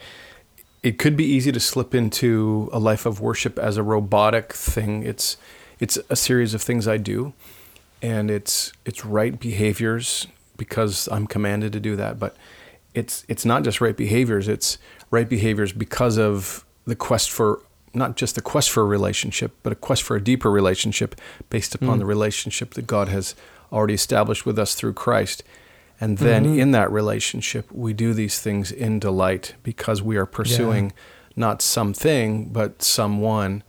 it 0.84 0.98
could 0.98 1.18
be 1.18 1.26
easy 1.26 1.52
to 1.52 1.60
slip 1.60 1.94
into 1.94 2.70
a 2.72 2.80
life 2.80 3.06
of 3.06 3.20
worship 3.20 3.60
as 3.60 3.78
a 3.78 3.84
robotic 3.84 4.54
thing. 4.54 5.04
It's 5.04 5.38
it's 5.80 5.98
a 6.10 6.16
series 6.16 6.54
of 6.54 6.62
things 6.62 6.88
I 6.88 6.98
do, 6.98 7.34
and 8.02 8.30
it's 8.30 8.72
it's 8.86 9.06
right 9.06 9.40
behaviors 9.40 10.28
because 10.58 11.08
I'm 11.12 11.28
commanded 11.28 11.74
to 11.74 11.80
do 11.80 11.96
that. 11.96 12.20
But 12.20 12.36
it's 12.94 13.26
it's 13.28 13.46
not 13.46 13.64
just 13.64 13.82
right 13.82 13.96
behaviors. 13.96 14.48
It's 14.48 14.78
right 15.12 15.28
behaviors 15.28 15.74
because 15.74 16.18
of 16.18 16.66
the 16.86 16.96
quest 16.96 17.32
for 17.32 17.62
not 17.94 18.16
just 18.16 18.38
a 18.38 18.42
quest 18.42 18.70
for 18.70 18.82
a 18.82 18.86
relationship, 18.86 19.52
but 19.64 19.74
a 19.74 19.76
quest 19.76 20.04
for 20.04 20.16
a 20.16 20.24
deeper 20.24 20.52
relationship 20.52 21.16
based 21.50 21.76
upon 21.76 21.98
mm. 21.98 22.00
the 22.00 22.06
relationship 22.06 22.74
that 22.76 22.88
God 22.88 23.10
has 23.10 23.36
already 23.72 23.94
established 23.94 24.46
with 24.46 24.60
us 24.60 24.76
through 24.76 24.94
Christ. 24.94 25.44
And 26.02 26.18
then 26.18 26.46
mm-hmm. 26.46 26.60
in 26.60 26.72
that 26.72 26.92
relationship, 26.92 27.72
we 27.72 27.94
do 27.94 28.14
these 28.14 28.40
things 28.40 28.72
in 28.72 29.00
delight 29.00 29.56
because 29.64 30.02
we 30.02 30.16
are 30.16 30.26
pursuing 30.26 30.86
yeah. 30.86 30.92
not 31.36 31.62
something, 31.62 32.50
but 32.50 32.82
someone. 32.82 33.64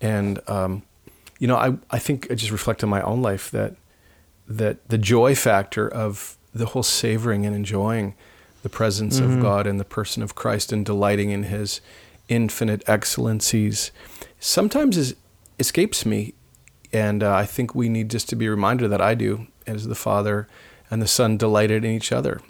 And, 0.00 0.40
um, 0.46 0.82
you 1.38 1.48
know, 1.48 1.56
I, 1.56 1.76
I 1.90 1.98
think 1.98 2.30
I 2.30 2.34
just 2.34 2.52
reflect 2.52 2.84
on 2.84 2.90
my 2.90 3.00
own 3.00 3.22
life 3.22 3.50
that, 3.52 3.76
that 4.46 4.88
the 4.88 4.98
joy 4.98 5.34
factor 5.34 5.88
of 5.88 6.36
the 6.52 6.66
whole 6.66 6.82
savoring 6.82 7.46
and 7.46 7.56
enjoying 7.56 8.14
the 8.62 8.68
presence 8.68 9.18
mm-hmm. 9.18 9.38
of 9.38 9.42
God 9.42 9.66
and 9.66 9.80
the 9.80 9.84
person 9.84 10.22
of 10.22 10.34
Christ 10.34 10.72
and 10.72 10.84
delighting 10.84 11.30
in 11.30 11.44
his 11.44 11.80
infinite 12.28 12.82
excellencies 12.88 13.92
sometimes 14.38 14.96
is, 14.96 15.14
escapes 15.58 16.04
me. 16.04 16.34
And 16.92 17.22
uh, 17.22 17.34
I 17.34 17.44
think 17.44 17.74
we 17.74 17.88
need 17.88 18.10
just 18.10 18.28
to 18.28 18.36
be 18.36 18.48
reminded 18.48 18.88
that 18.88 19.00
I 19.00 19.14
do 19.14 19.46
as 19.66 19.86
the 19.86 19.94
Father 19.94 20.46
and 20.90 21.02
the 21.02 21.08
Son 21.08 21.36
delighted 21.36 21.84
in 21.84 21.90
each 21.90 22.12
other. 22.12 22.40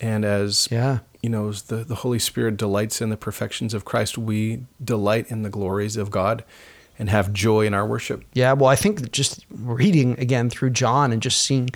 And 0.00 0.24
as 0.24 0.68
yeah. 0.70 1.00
you 1.22 1.30
know, 1.30 1.48
as 1.48 1.62
the, 1.62 1.76
the 1.76 1.96
Holy 1.96 2.18
Spirit 2.18 2.56
delights 2.56 3.00
in 3.00 3.10
the 3.10 3.16
perfections 3.16 3.72
of 3.72 3.84
Christ, 3.84 4.18
we 4.18 4.66
delight 4.82 5.30
in 5.30 5.42
the 5.42 5.50
glories 5.50 5.96
of 5.96 6.10
God 6.10 6.44
and 6.98 7.08
have 7.08 7.32
joy 7.32 7.66
in 7.66 7.74
our 7.74 7.86
worship. 7.86 8.24
Yeah, 8.34 8.52
well, 8.52 8.68
I 8.68 8.76
think 8.76 9.12
just 9.12 9.46
reading 9.50 10.18
again 10.18 10.50
through 10.50 10.70
John 10.70 11.12
and 11.12 11.22
just 11.22 11.42
seeing 11.42 11.70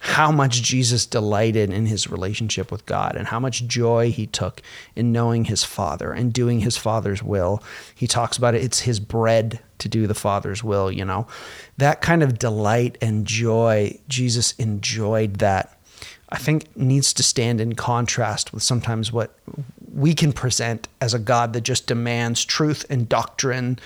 how 0.00 0.30
much 0.30 0.62
Jesus 0.62 1.06
delighted 1.06 1.70
in 1.70 1.86
his 1.86 2.08
relationship 2.08 2.70
with 2.70 2.86
God 2.86 3.16
and 3.16 3.28
how 3.28 3.40
much 3.40 3.66
joy 3.66 4.10
he 4.10 4.26
took 4.26 4.62
in 4.94 5.10
knowing 5.10 5.46
his 5.46 5.64
Father 5.64 6.12
and 6.12 6.32
doing 6.32 6.60
his 6.60 6.76
Father's 6.76 7.22
will. 7.22 7.62
He 7.94 8.06
talks 8.06 8.36
about 8.36 8.54
it, 8.54 8.62
it's 8.62 8.80
his 8.80 9.00
bread 9.00 9.60
to 9.78 9.88
do 9.88 10.06
the 10.06 10.14
Father's 10.14 10.62
will, 10.62 10.92
you 10.92 11.04
know. 11.04 11.26
That 11.78 12.00
kind 12.02 12.22
of 12.22 12.38
delight 12.38 12.98
and 13.00 13.26
joy, 13.26 13.98
Jesus 14.08 14.52
enjoyed 14.52 15.36
that. 15.36 15.78
I 16.28 16.38
think 16.38 16.76
needs 16.76 17.12
to 17.14 17.22
stand 17.22 17.60
in 17.60 17.74
contrast 17.74 18.52
with 18.52 18.62
sometimes 18.62 19.12
what 19.12 19.38
we 19.94 20.12
can 20.12 20.32
present 20.32 20.88
as 21.00 21.14
a 21.14 21.18
God 21.18 21.52
that 21.52 21.62
just 21.62 21.86
demands 21.86 22.44
truth 22.44 22.84
and 22.90 23.08
doctrine 23.08 23.78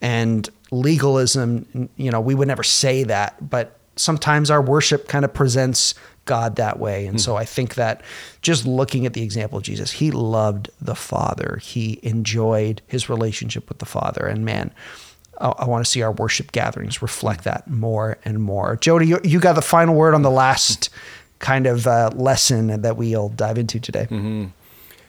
and 0.00 0.48
legalism. 0.70 1.88
You 1.96 2.10
know, 2.10 2.20
we 2.20 2.34
would 2.34 2.48
never 2.48 2.62
say 2.62 3.02
that, 3.04 3.48
but 3.48 3.75
sometimes 3.96 4.50
our 4.50 4.62
worship 4.62 5.08
kind 5.08 5.24
of 5.24 5.34
presents 5.34 5.94
God 6.26 6.56
that 6.56 6.78
way. 6.78 7.06
And 7.06 7.16
mm. 7.16 7.20
so 7.20 7.36
I 7.36 7.44
think 7.44 7.76
that 7.76 8.02
just 8.42 8.66
looking 8.66 9.06
at 9.06 9.14
the 9.14 9.22
example 9.22 9.58
of 9.58 9.64
Jesus, 9.64 9.92
he 9.92 10.10
loved 10.10 10.70
the 10.80 10.94
Father. 10.94 11.58
He 11.62 12.00
enjoyed 12.02 12.82
his 12.86 13.08
relationship 13.08 13.68
with 13.68 13.78
the 13.78 13.86
Father. 13.86 14.26
And 14.26 14.44
man, 14.44 14.72
I, 15.40 15.48
I 15.50 15.64
want 15.66 15.84
to 15.84 15.90
see 15.90 16.02
our 16.02 16.12
worship 16.12 16.52
gatherings 16.52 17.00
reflect 17.00 17.44
that 17.44 17.68
more 17.68 18.18
and 18.24 18.42
more. 18.42 18.76
Jody, 18.76 19.06
you, 19.06 19.20
you 19.24 19.40
got 19.40 19.54
the 19.54 19.62
final 19.62 19.94
word 19.94 20.14
on 20.14 20.22
the 20.22 20.30
last 20.30 20.90
kind 21.38 21.66
of 21.66 21.86
uh, 21.86 22.10
lesson 22.14 22.82
that 22.82 22.96
we'll 22.96 23.28
dive 23.30 23.58
into 23.58 23.78
today. 23.78 24.04
Mm-hmm. 24.04 24.46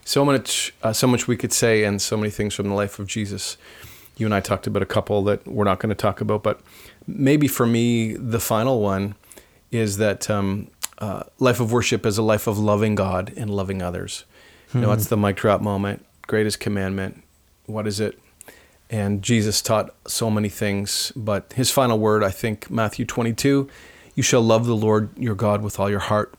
So 0.05 0.23
much, 0.23 0.73
uh, 0.83 0.93
so 0.93 1.07
much 1.07 1.27
we 1.27 1.35
could 1.35 1.51
say, 1.51 1.83
and 1.83 2.01
so 2.01 2.15
many 2.15 2.29
things 2.29 2.53
from 2.53 2.69
the 2.69 2.75
life 2.75 2.99
of 2.99 3.07
Jesus. 3.07 3.57
You 4.17 4.25
and 4.25 4.33
I 4.33 4.39
talked 4.39 4.67
about 4.67 4.81
a 4.81 4.87
couple 4.87 5.23
that 5.23 5.47
we're 5.47 5.63
not 5.63 5.79
going 5.79 5.89
to 5.89 5.95
talk 5.95 6.21
about, 6.21 6.43
but 6.43 6.59
maybe 7.05 7.47
for 7.47 7.65
me, 7.65 8.13
the 8.13 8.39
final 8.39 8.81
one 8.81 9.15
is 9.71 9.97
that 9.97 10.29
um, 10.29 10.69
uh, 10.97 11.23
life 11.39 11.59
of 11.59 11.71
worship 11.71 12.05
is 12.05 12.17
a 12.17 12.23
life 12.23 12.47
of 12.47 12.57
loving 12.57 12.95
God 12.95 13.33
and 13.37 13.49
loving 13.49 13.81
others. 13.81 14.25
Hmm. 14.71 14.79
You 14.79 14.81
know, 14.81 14.87
hmm. 14.89 14.97
it's 14.97 15.07
the 15.07 15.17
mic 15.17 15.35
drop 15.35 15.61
moment, 15.61 16.05
greatest 16.25 16.59
commandment. 16.59 17.23
What 17.65 17.87
is 17.87 17.99
it? 17.99 18.19
And 18.89 19.21
Jesus 19.21 19.61
taught 19.61 19.93
so 20.07 20.29
many 20.29 20.49
things, 20.49 21.11
but 21.15 21.51
his 21.53 21.69
final 21.69 21.99
word, 21.99 22.23
I 22.23 22.31
think, 22.31 22.71
Matthew 22.71 23.05
22, 23.05 23.69
you 24.15 24.23
shall 24.23 24.41
love 24.41 24.65
the 24.65 24.75
Lord 24.75 25.09
your 25.17 25.35
God 25.35 25.61
with 25.61 25.79
all 25.79 25.89
your 25.89 25.99
heart 25.99 26.33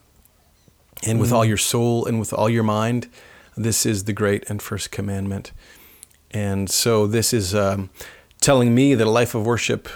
and 1.05 1.19
with 1.19 1.31
all 1.31 1.43
hmm. 1.43 1.49
your 1.49 1.57
soul 1.57 2.05
and 2.05 2.19
with 2.19 2.33
all 2.33 2.49
your 2.49 2.63
mind. 2.63 3.07
This 3.55 3.85
is 3.85 4.05
the 4.05 4.13
great 4.13 4.49
and 4.49 4.61
first 4.61 4.91
commandment. 4.91 5.51
And 6.31 6.69
so 6.69 7.07
this 7.07 7.33
is 7.33 7.55
um, 7.55 7.89
telling 8.41 8.75
me 8.75 8.95
that 8.95 9.07
a 9.07 9.09
life 9.09 9.35
of 9.35 9.45
worship 9.45 9.89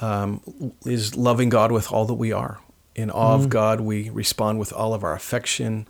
um, 0.00 0.72
is 0.84 1.16
loving 1.16 1.48
God 1.48 1.72
with 1.72 1.92
all 1.92 2.06
that 2.06 2.14
we 2.14 2.32
are. 2.32 2.60
In 2.94 3.10
awe 3.10 3.36
mm 3.36 3.44
of 3.44 3.48
God, 3.48 3.80
we 3.80 4.10
respond 4.10 4.58
with 4.58 4.72
all 4.72 4.94
of 4.94 5.04
our 5.04 5.14
affection, 5.14 5.86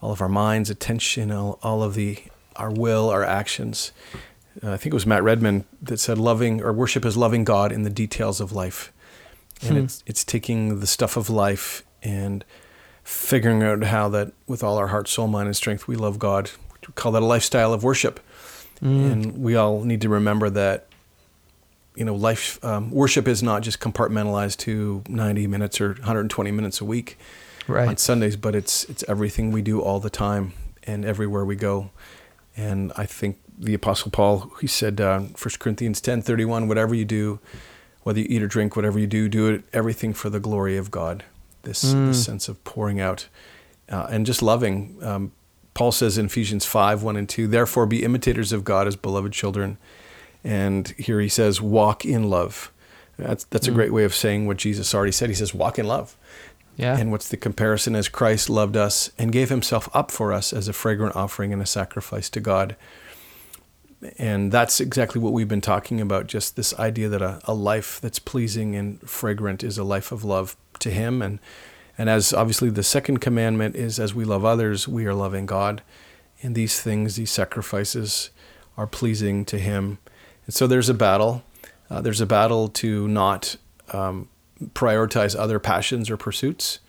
all 0.00 0.10
of 0.10 0.20
our 0.20 0.28
minds, 0.28 0.70
attention, 0.70 1.30
all, 1.30 1.58
all 1.62 1.82
of 1.82 1.94
the 1.94 2.18
our 2.56 2.70
will, 2.70 3.08
our 3.08 3.24
actions. 3.24 3.92
Uh, 4.62 4.72
I 4.72 4.76
think 4.76 4.92
it 4.92 4.94
was 4.94 5.06
Matt 5.06 5.22
Redman 5.22 5.64
that 5.80 5.98
said, 5.98 6.18
"Loving 6.18 6.60
or 6.60 6.72
worship 6.72 7.04
is 7.04 7.16
loving 7.16 7.44
God 7.44 7.72
in 7.72 7.82
the 7.82 7.90
details 7.90 8.40
of 8.40 8.52
life," 8.52 8.92
and 9.62 9.78
hmm. 9.78 9.84
it's 9.84 10.02
it's 10.06 10.24
taking 10.24 10.80
the 10.80 10.86
stuff 10.86 11.16
of 11.16 11.30
life 11.30 11.84
and 12.02 12.44
figuring 13.04 13.62
out 13.62 13.82
how 13.84 14.08
that 14.10 14.32
with 14.46 14.62
all 14.62 14.76
our 14.76 14.88
heart, 14.88 15.08
soul, 15.08 15.28
mind, 15.28 15.46
and 15.46 15.56
strength 15.56 15.88
we 15.88 15.96
love 15.96 16.18
God. 16.18 16.50
We 16.86 16.92
call 16.94 17.12
that 17.12 17.22
a 17.22 17.26
lifestyle 17.26 17.72
of 17.72 17.82
worship, 17.82 18.20
mm. 18.82 19.12
and 19.12 19.38
we 19.42 19.54
all 19.56 19.82
need 19.82 20.00
to 20.00 20.08
remember 20.08 20.50
that 20.50 20.86
you 21.94 22.04
know, 22.04 22.14
life 22.14 22.62
um, 22.64 22.90
worship 22.90 23.28
is 23.28 23.42
not 23.42 23.62
just 23.62 23.80
compartmentalized 23.80 24.56
to 24.58 25.02
90 25.08 25.46
minutes 25.46 25.80
or 25.80 25.88
120 25.94 26.50
minutes 26.50 26.80
a 26.80 26.84
week 26.84 27.18
right. 27.66 27.88
on 27.88 27.96
Sundays, 27.96 28.36
but 28.36 28.54
it's 28.54 28.84
it's 28.84 29.04
everything 29.08 29.52
we 29.52 29.62
do 29.62 29.80
all 29.80 30.00
the 30.00 30.10
time 30.10 30.54
and 30.84 31.04
everywhere 31.04 31.44
we 31.44 31.56
go. 31.56 31.90
And 32.56 32.92
I 32.96 33.06
think 33.06 33.38
the 33.58 33.74
Apostle 33.74 34.10
Paul, 34.10 34.52
he 34.60 34.66
said, 34.66 35.00
uh, 35.00 35.20
1 35.20 35.36
Corinthians 35.58 36.00
10 36.00 36.22
31, 36.22 36.68
whatever 36.68 36.94
you 36.94 37.04
do, 37.04 37.40
whether 38.02 38.20
you 38.20 38.26
eat 38.28 38.42
or 38.42 38.46
drink, 38.46 38.74
whatever 38.74 38.98
you 38.98 39.06
do, 39.06 39.28
do 39.28 39.48
it 39.48 39.64
everything 39.72 40.14
for 40.14 40.30
the 40.30 40.40
glory 40.40 40.76
of 40.76 40.90
God. 40.90 41.24
This, 41.62 41.94
mm. 41.94 42.08
this 42.08 42.24
sense 42.24 42.48
of 42.48 42.62
pouring 42.64 43.00
out 43.00 43.28
uh, 43.88 44.08
and 44.10 44.26
just 44.26 44.42
loving. 44.42 44.98
Um, 45.02 45.32
Paul 45.74 45.92
says 45.92 46.18
in 46.18 46.26
Ephesians 46.26 46.66
5 46.66 47.02
1 47.02 47.16
and 47.16 47.28
2, 47.28 47.46
therefore 47.46 47.86
be 47.86 48.02
imitators 48.02 48.52
of 48.52 48.64
God 48.64 48.86
as 48.86 48.96
beloved 48.96 49.32
children 49.32 49.78
and 50.44 50.88
here 50.98 51.20
he 51.20 51.28
says, 51.28 51.60
walk 51.60 52.04
in 52.04 52.28
love. 52.28 52.72
That's, 53.16 53.44
that's 53.44 53.66
mm. 53.66 53.70
a 53.70 53.74
great 53.74 53.92
way 53.92 54.04
of 54.04 54.14
saying 54.14 54.46
what 54.46 54.56
Jesus 54.56 54.94
already 54.94 55.12
said. 55.12 55.28
He 55.28 55.34
says, 55.34 55.54
walk 55.54 55.78
in 55.78 55.86
love. 55.86 56.16
Yeah. 56.76 56.96
And 56.96 57.10
what's 57.10 57.28
the 57.28 57.36
comparison? 57.36 57.94
As 57.94 58.08
Christ 58.08 58.48
loved 58.48 58.76
us 58.76 59.10
and 59.18 59.30
gave 59.30 59.50
himself 59.50 59.88
up 59.94 60.10
for 60.10 60.32
us 60.32 60.52
as 60.52 60.68
a 60.68 60.72
fragrant 60.72 61.14
offering 61.14 61.52
and 61.52 61.62
a 61.62 61.66
sacrifice 61.66 62.30
to 62.30 62.40
God. 62.40 62.76
And 64.18 64.50
that's 64.50 64.80
exactly 64.80 65.20
what 65.20 65.32
we've 65.32 65.48
been 65.48 65.60
talking 65.60 66.00
about 66.00 66.26
just 66.26 66.56
this 66.56 66.76
idea 66.78 67.08
that 67.08 67.22
a, 67.22 67.40
a 67.44 67.54
life 67.54 68.00
that's 68.00 68.18
pleasing 68.18 68.74
and 68.74 69.00
fragrant 69.08 69.62
is 69.62 69.78
a 69.78 69.84
life 69.84 70.10
of 70.10 70.24
love 70.24 70.56
to 70.80 70.90
Him. 70.90 71.22
And, 71.22 71.38
and 71.98 72.08
as 72.08 72.32
obviously 72.32 72.70
the 72.70 72.82
second 72.82 73.18
commandment 73.18 73.76
is 73.76 73.98
as 73.98 74.14
we 74.14 74.24
love 74.24 74.44
others, 74.44 74.88
we 74.88 75.06
are 75.06 75.14
loving 75.14 75.46
God. 75.46 75.82
And 76.42 76.54
these 76.54 76.80
things, 76.80 77.16
these 77.16 77.30
sacrifices, 77.30 78.30
are 78.76 78.86
pleasing 78.86 79.44
to 79.46 79.58
Him. 79.58 79.98
And 80.46 80.54
so 80.54 80.66
there's 80.66 80.88
a 80.88 80.94
battle. 80.94 81.42
Uh, 81.90 82.00
there's 82.00 82.20
a 82.20 82.26
battle 82.26 82.68
to 82.68 83.06
not 83.06 83.56
um, 83.92 84.28
prioritize 84.70 85.38
other 85.38 85.58
passions 85.58 86.10
or 86.10 86.16
pursuits 86.16 86.80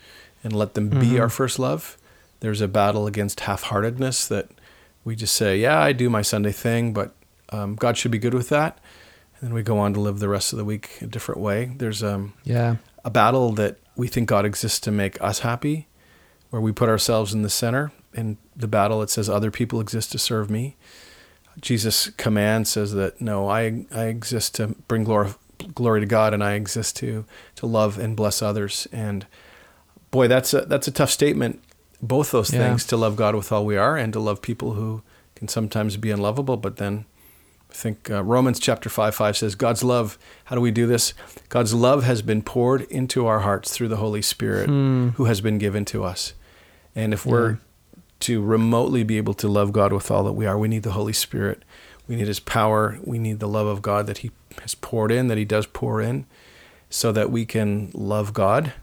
and 0.43 0.53
let 0.53 0.73
them 0.73 0.89
mm-hmm. 0.89 0.99
be 0.99 1.19
our 1.19 1.29
first 1.29 1.59
love. 1.59 1.97
There's 2.39 2.61
a 2.61 2.67
battle 2.67 3.07
against 3.07 3.41
half 3.41 3.63
heartedness 3.63 4.27
that 4.27 4.49
we 5.03 5.15
just 5.15 5.35
say, 5.35 5.57
yeah, 5.57 5.79
I 5.79 5.91
do 5.91 6.09
my 6.09 6.21
Sunday 6.21 6.51
thing, 6.51 6.93
but 6.93 7.13
um, 7.49 7.75
God 7.75 7.97
should 7.97 8.11
be 8.11 8.17
good 8.17 8.33
with 8.33 8.49
that. 8.49 8.79
And 9.39 9.49
then 9.49 9.53
we 9.53 9.63
go 9.63 9.77
on 9.77 9.93
to 9.93 9.99
live 9.99 10.19
the 10.19 10.29
rest 10.29 10.53
of 10.53 10.57
the 10.57 10.65
week 10.65 10.97
a 11.01 11.07
different 11.07 11.41
way. 11.41 11.73
There's 11.77 12.03
um, 12.03 12.33
yeah. 12.43 12.77
a 13.03 13.09
battle 13.09 13.51
that 13.53 13.77
we 13.95 14.07
think 14.07 14.27
God 14.29 14.45
exists 14.45 14.79
to 14.81 14.91
make 14.91 15.21
us 15.21 15.39
happy, 15.39 15.87
where 16.49 16.61
we 16.61 16.71
put 16.71 16.89
ourselves 16.89 17.33
in 17.33 17.41
the 17.41 17.49
center. 17.49 17.91
In 18.13 18.37
the 18.55 18.67
battle, 18.67 19.01
it 19.01 19.09
says, 19.09 19.27
other 19.29 19.49
people 19.51 19.79
exist 19.81 20.11
to 20.11 20.19
serve 20.19 20.49
me. 20.49 20.75
Jesus' 21.61 22.09
command 22.11 22.67
says 22.67 22.93
that 22.93 23.21
no, 23.21 23.47
I 23.47 23.85
I 23.93 24.05
exist 24.05 24.55
to 24.55 24.67
bring 24.87 25.03
glory 25.03 25.33
glory 25.75 25.99
to 25.99 26.05
God, 26.07 26.33
and 26.33 26.43
I 26.43 26.53
exist 26.53 26.95
to 26.97 27.25
to 27.55 27.65
love 27.67 27.99
and 27.99 28.15
bless 28.15 28.41
others. 28.41 28.87
And 28.91 29.25
boy, 30.09 30.27
that's 30.27 30.53
a 30.53 30.61
that's 30.61 30.87
a 30.87 30.91
tough 30.91 31.11
statement. 31.11 31.61
Both 32.01 32.31
those 32.31 32.51
Yeah. 32.51 32.59
things 32.59 32.85
to 32.85 32.97
love 32.97 33.15
God 33.15 33.35
with 33.35 33.51
all 33.51 33.65
we 33.65 33.77
are, 33.77 33.95
and 33.97 34.11
to 34.13 34.19
love 34.19 34.41
people 34.41 34.73
who 34.73 35.03
can 35.35 35.47
sometimes 35.47 35.95
be 35.97 36.09
unlovable. 36.11 36.57
But 36.57 36.77
then 36.77 37.05
I 37.73 37.75
think 37.75 38.11
uh, 38.11 38.23
Romans 38.23 38.59
chapter 38.59 38.87
5 38.87 39.15
5 39.15 39.35
says, 39.35 39.55
God's 39.55 39.83
love, 39.83 40.19
how 40.45 40.55
do 40.55 40.61
we 40.61 40.69
do 40.69 40.85
this? 40.85 41.15
God's 41.49 41.73
love 41.73 42.03
has 42.03 42.21
been 42.21 42.43
poured 42.43 42.83
into 42.83 43.25
our 43.25 43.39
hearts 43.39 43.73
through 43.73 43.87
the 43.87 43.97
Holy 43.97 44.21
Spirit 44.21 44.69
who 44.69 45.25
has 45.25 45.41
been 45.41 45.57
given 45.57 45.83
to 45.85 46.03
us. 46.03 46.33
And 46.95 47.13
if 47.13 47.25
we're 47.25 47.57
to 48.21 48.43
remotely 48.43 49.03
be 49.03 49.17
able 49.17 49.33
to 49.33 49.47
love 49.47 49.73
God 49.73 49.91
with 49.91 50.11
all 50.11 50.23
that 50.23 50.33
we 50.33 50.45
are, 50.45 50.55
we 50.55 50.67
need 50.67 50.83
the 50.83 50.91
Holy 50.91 51.13
Spirit. 51.13 51.63
We 52.07 52.15
need 52.15 52.27
His 52.27 52.39
power. 52.39 52.99
We 53.03 53.17
need 53.17 53.39
the 53.39 53.47
love 53.47 53.65
of 53.65 53.81
God 53.81 54.05
that 54.05 54.19
He 54.19 54.29
has 54.61 54.75
poured 54.75 55.11
in, 55.11 55.27
that 55.29 55.39
He 55.39 55.45
does 55.45 55.65
pour 55.65 55.99
in, 55.99 56.27
so 56.91 57.11
that 57.11 57.31
we 57.31 57.43
can 57.43 57.89
love 57.95 58.33
God 58.33 58.73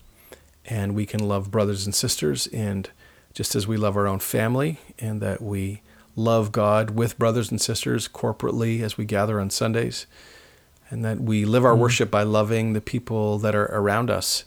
and 0.66 0.96
we 0.96 1.06
can 1.06 1.20
love 1.26 1.52
brothers 1.52 1.86
and 1.86 1.94
sisters. 1.94 2.48
And 2.48 2.90
just 3.34 3.54
as 3.54 3.68
we 3.68 3.76
love 3.76 3.96
our 3.96 4.08
own 4.08 4.18
family, 4.18 4.80
and 4.98 5.20
that 5.22 5.40
we 5.40 5.82
love 6.16 6.52
God 6.52 6.90
with 6.90 7.18
brothers 7.18 7.50
and 7.50 7.60
sisters 7.60 8.08
corporately 8.08 8.80
as 8.82 8.96
we 8.96 9.04
gather 9.04 9.40
on 9.40 9.50
Sundays, 9.50 10.06
and 10.90 11.04
that 11.04 11.20
we 11.20 11.44
live 11.44 11.64
our 11.64 11.76
worship 11.76 12.10
by 12.10 12.22
loving 12.22 12.72
the 12.72 12.80
people 12.80 13.38
that 13.38 13.54
are 13.54 13.66
around 13.66 14.10
us, 14.10 14.44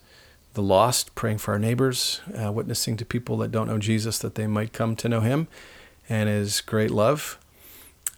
the 0.54 0.62
lost, 0.62 1.16
praying 1.16 1.38
for 1.38 1.54
our 1.54 1.60
neighbors, 1.60 2.22
uh, 2.38 2.52
witnessing 2.52 2.98
to 2.98 3.06
people 3.06 3.38
that 3.38 3.52
don't 3.52 3.68
know 3.68 3.78
Jesus 3.78 4.20
that 4.20 4.36
they 4.36 4.48
might 4.48 4.74
come 4.74 4.96
to 4.98 5.10
know 5.10 5.22
Him 5.22 5.48
and 6.10 6.30
His 6.30 6.62
great 6.62 6.92
love. 6.92 7.40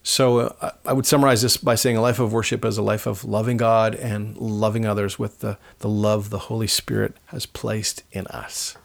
So 0.03 0.39
uh, 0.39 0.71
I 0.85 0.93
would 0.93 1.07
summarize 1.07 1.41
this 1.41 1.57
by 1.57 1.73
saying 1.73 1.97
a 1.97 2.01
life 2.01 2.19
of 2.19 2.31
worship 2.31 2.63
is 2.63 2.77
a 2.77 2.83
life 2.83 3.07
of 3.07 3.25
loving 3.25 3.57
God 3.57 3.95
and 3.95 4.37
loving 4.37 4.85
others 4.85 5.17
with 5.17 5.39
the, 5.39 5.57
the 5.79 5.89
love 5.89 6.29
the 6.29 6.37
Holy 6.37 6.67
Spirit 6.67 7.15
has 7.27 7.47
placed 7.47 8.03
in 8.11 8.27
us. 8.27 8.77